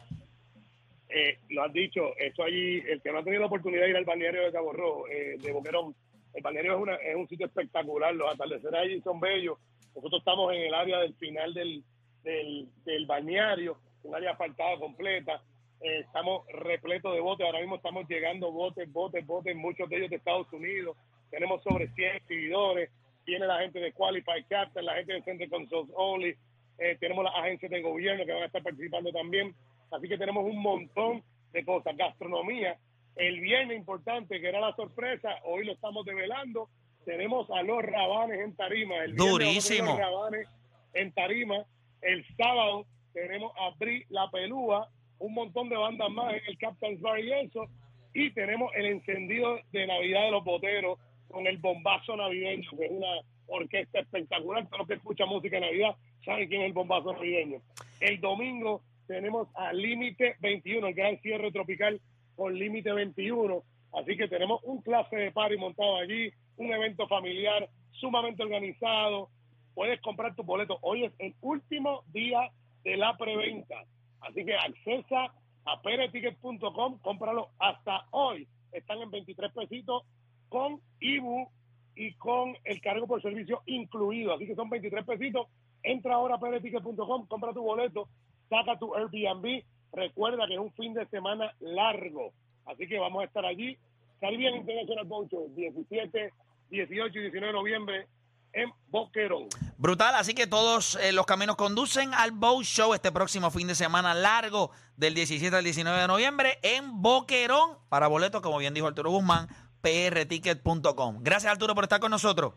Eh, 1.09 1.37
lo 1.49 1.63
has 1.63 1.73
dicho, 1.73 2.15
eso 2.17 2.43
allí, 2.43 2.79
el 2.87 3.01
que 3.01 3.11
no 3.11 3.19
ha 3.19 3.23
tenido 3.23 3.41
la 3.41 3.47
oportunidad 3.47 3.83
de 3.83 3.89
ir 3.91 3.97
al 3.97 4.05
balneario 4.05 4.43
de 4.43 4.51
Cabo 4.51 4.73
Rojo, 4.73 5.07
eh, 5.07 5.37
de 5.39 5.51
Boquerón, 5.51 5.95
el 6.33 6.41
balneario 6.41 6.75
es, 6.75 6.81
una, 6.81 6.95
es 6.95 7.15
un 7.15 7.27
sitio 7.27 7.45
espectacular, 7.45 8.13
los 8.13 8.33
atardeceres 8.33 8.79
allí 8.79 9.01
son 9.01 9.19
bellos. 9.19 9.57
Nosotros 9.95 10.19
estamos 10.19 10.53
en 10.53 10.63
el 10.63 10.73
área 10.73 10.99
del 10.99 11.13
final 11.15 11.53
del, 11.53 11.83
del, 12.23 13.05
balneario, 13.05 13.77
un 14.03 14.15
área 14.15 14.31
asfaltada 14.31 14.77
completa. 14.77 15.41
Eh, 15.79 15.99
estamos 15.99 16.45
repletos 16.51 17.13
de 17.13 17.21
botes, 17.21 17.45
ahora 17.45 17.59
mismo 17.59 17.77
estamos 17.77 18.05
llegando 18.09 18.51
botes, 18.51 18.91
botes, 18.91 19.25
botes, 19.25 19.55
muchos 19.55 19.87
de 19.89 19.97
ellos 19.97 20.09
de 20.09 20.17
Estados 20.17 20.51
Unidos. 20.51 20.97
Tenemos 21.29 21.63
sobre 21.63 21.87
100 21.87 22.15
exhibidores, 22.17 22.89
viene 23.25 23.47
la 23.47 23.59
gente 23.59 23.79
de 23.79 23.93
Qualified 23.93 24.45
Captain, 24.49 24.85
la 24.85 24.95
gente 24.95 25.13
de 25.13 25.21
Center 25.21 25.49
Consult 25.49 25.89
Only, 25.95 26.35
eh, 26.77 26.97
tenemos 26.99 27.23
las 27.23 27.35
agencias 27.35 27.71
de 27.71 27.81
gobierno 27.81 28.25
que 28.25 28.33
van 28.33 28.43
a 28.43 28.47
estar 28.47 28.61
participando 28.61 29.11
también. 29.11 29.55
Así 29.91 30.07
que 30.07 30.17
tenemos 30.17 30.45
un 30.45 30.61
montón 30.61 31.23
de 31.51 31.65
cosas. 31.65 31.95
Gastronomía. 31.95 32.77
El 33.15 33.39
viernes 33.39 33.77
importante, 33.77 34.41
que 34.41 34.49
era 34.49 34.59
la 34.59 34.75
sorpresa, 34.75 35.29
hoy 35.45 35.65
lo 35.65 35.73
estamos 35.73 36.05
develando. 36.05 36.69
Tenemos 37.05 37.49
a 37.51 37.61
los 37.63 37.81
rabanes 37.83 38.39
en 38.41 38.55
tarima. 38.55 38.97
El 39.03 39.15
Durísimo. 39.15 39.91
los 39.91 39.99
rabanes 39.99 40.47
en 40.93 41.11
tarima. 41.13 41.65
El 42.01 42.25
sábado 42.35 42.85
tenemos 43.13 43.53
a 43.57 43.73
Bri 43.77 44.03
La 44.09 44.29
Pelúa, 44.29 44.89
un 45.19 45.33
montón 45.33 45.69
de 45.69 45.77
bandas 45.77 46.09
más 46.09 46.33
en 46.33 46.41
el 46.47 46.57
Captain's 46.57 46.99
Bar 46.99 47.19
y 47.19 47.31
eso. 47.31 47.67
Y 48.13 48.31
tenemos 48.31 48.71
el 48.75 48.87
encendido 48.87 49.59
de 49.71 49.87
Navidad 49.87 50.23
de 50.23 50.31
los 50.31 50.43
boteros 50.43 50.99
con 51.29 51.47
el 51.47 51.57
bombazo 51.57 52.15
navideño, 52.15 52.69
que 52.77 52.85
es 52.85 52.91
una 52.91 53.21
orquesta 53.47 53.99
espectacular. 53.99 54.65
Todos 54.67 54.79
los 54.79 54.87
que 54.87 54.93
escuchan 54.95 55.29
música 55.29 55.57
de 55.57 55.67
Navidad 55.67 55.95
saben 56.23 56.47
quién 56.47 56.61
es 56.61 56.67
el 56.67 56.73
bombazo 56.73 57.13
navideño. 57.13 57.61
El 57.99 58.19
domingo 58.19 58.81
tenemos 59.07 59.47
a 59.55 59.73
Límite 59.73 60.35
21, 60.41 60.87
el 60.87 60.93
gran 60.93 61.17
cierre 61.21 61.51
tropical 61.51 62.01
con 62.35 62.57
Límite 62.57 62.91
21. 62.91 63.63
Así 63.93 64.17
que 64.17 64.27
tenemos 64.27 64.61
un 64.63 64.81
clase 64.81 65.15
de 65.15 65.31
party 65.31 65.57
montado 65.57 65.97
allí, 65.97 66.31
un 66.57 66.71
evento 66.71 67.07
familiar 67.07 67.69
sumamente 67.91 68.43
organizado. 68.43 69.29
Puedes 69.73 70.01
comprar 70.01 70.35
tu 70.35 70.43
boleto. 70.43 70.77
Hoy 70.81 71.05
es 71.05 71.13
el 71.19 71.33
último 71.41 72.03
día 72.13 72.51
de 72.83 72.97
la 72.97 73.17
preventa. 73.17 73.83
Así 74.21 74.43
que 74.43 74.55
accesa 74.55 75.33
a 75.65 75.81
pereticket.com, 75.81 76.99
cómpralo 76.99 77.49
hasta 77.59 78.05
hoy. 78.11 78.47
Están 78.71 79.01
en 79.01 79.11
23 79.11 79.51
pesitos 79.53 80.03
con 80.49 80.81
IBU 80.99 81.49
y 81.95 82.13
con 82.15 82.55
el 82.63 82.81
cargo 82.81 83.07
por 83.07 83.21
servicio 83.21 83.61
incluido. 83.65 84.33
Así 84.33 84.45
que 84.45 84.55
son 84.55 84.69
23 84.69 85.05
pesitos. 85.05 85.47
Entra 85.83 86.15
ahora 86.15 86.35
a 86.35 86.39
pereticket.com, 86.39 87.27
compra 87.27 87.53
tu 87.53 87.61
boleto, 87.61 88.09
saca 88.49 88.77
tu 88.79 88.95
Airbnb. 88.95 89.63
Recuerda 89.93 90.47
que 90.47 90.53
es 90.53 90.59
un 90.59 90.71
fin 90.73 90.93
de 90.93 91.05
semana 91.07 91.53
largo. 91.59 92.31
Así 92.65 92.87
que 92.87 92.99
vamos 92.99 93.21
a 93.21 93.25
estar 93.25 93.45
allí. 93.45 93.77
Caribbean 94.19 94.55
International 94.55 95.05
Boat 95.05 95.29
Show, 95.29 95.51
17, 95.55 96.33
18 96.69 97.19
y 97.19 97.21
19 97.21 97.47
de 97.47 97.53
noviembre 97.53 98.07
en 98.53 98.71
Boquerón. 98.87 99.49
Brutal, 99.77 100.15
así 100.15 100.33
que 100.33 100.47
todos 100.47 100.95
eh, 100.95 101.11
los 101.11 101.25
caminos 101.25 101.57
conducen 101.57 102.13
al 102.13 102.31
Boat 102.31 102.63
Show 102.63 102.93
este 102.93 103.11
próximo 103.11 103.51
fin 103.51 103.67
de 103.67 103.75
semana 103.75 104.13
largo 104.13 104.71
del 104.95 105.13
17 105.13 105.55
al 105.55 105.63
19 105.63 105.99
de 105.99 106.07
noviembre 106.07 106.57
en 106.61 107.01
Boquerón. 107.01 107.77
Para 107.89 108.07
boletos, 108.07 108.41
como 108.41 108.57
bien 108.57 108.73
dijo 108.73 108.87
Arturo 108.87 109.11
Guzmán, 109.11 109.47
prticket.com. 109.81 111.19
Gracias 111.21 111.51
Arturo 111.51 111.75
por 111.75 111.83
estar 111.83 111.99
con 111.99 112.11
nosotros. 112.11 112.53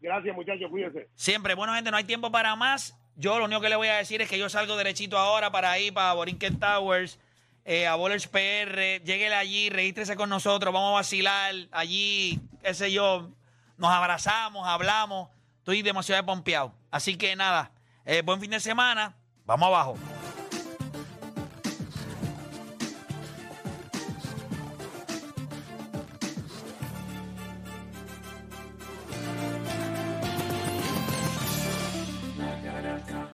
Gracias, 0.00 0.36
muchachos. 0.36 0.70
Cuídense. 0.70 1.08
Siempre, 1.14 1.54
bueno, 1.54 1.74
gente, 1.74 1.90
no 1.90 1.96
hay 1.96 2.04
tiempo 2.04 2.30
para 2.30 2.54
más. 2.54 2.96
Yo 3.16 3.38
lo 3.38 3.46
único 3.46 3.62
que 3.62 3.70
le 3.70 3.76
voy 3.76 3.88
a 3.88 3.96
decir 3.96 4.20
es 4.20 4.28
que 4.28 4.38
yo 4.38 4.50
salgo 4.50 4.76
derechito 4.76 5.18
ahora 5.18 5.50
para 5.50 5.78
ir 5.78 5.94
para 5.94 6.12
Borinquen 6.12 6.58
Towers, 6.58 7.18
eh, 7.64 7.86
a 7.86 7.94
Bowlers 7.94 8.26
PR. 8.26 9.00
Lléguele 9.04 9.34
allí, 9.34 9.70
regístrese 9.70 10.16
con 10.16 10.28
nosotros, 10.28 10.72
vamos 10.72 10.90
a 10.90 10.94
vacilar 10.96 11.54
allí, 11.72 12.38
qué 12.62 12.74
sé 12.74 12.92
yo. 12.92 13.30
Nos 13.78 13.90
abrazamos, 13.90 14.68
hablamos. 14.68 15.30
Estoy 15.58 15.80
demasiado 15.80 16.24
pompeado. 16.26 16.74
Así 16.90 17.16
que 17.16 17.34
nada, 17.36 17.72
eh, 18.04 18.20
buen 18.22 18.38
fin 18.38 18.50
de 18.50 18.60
semana. 18.60 19.16
Vamos 19.46 19.66
abajo. 19.68 19.96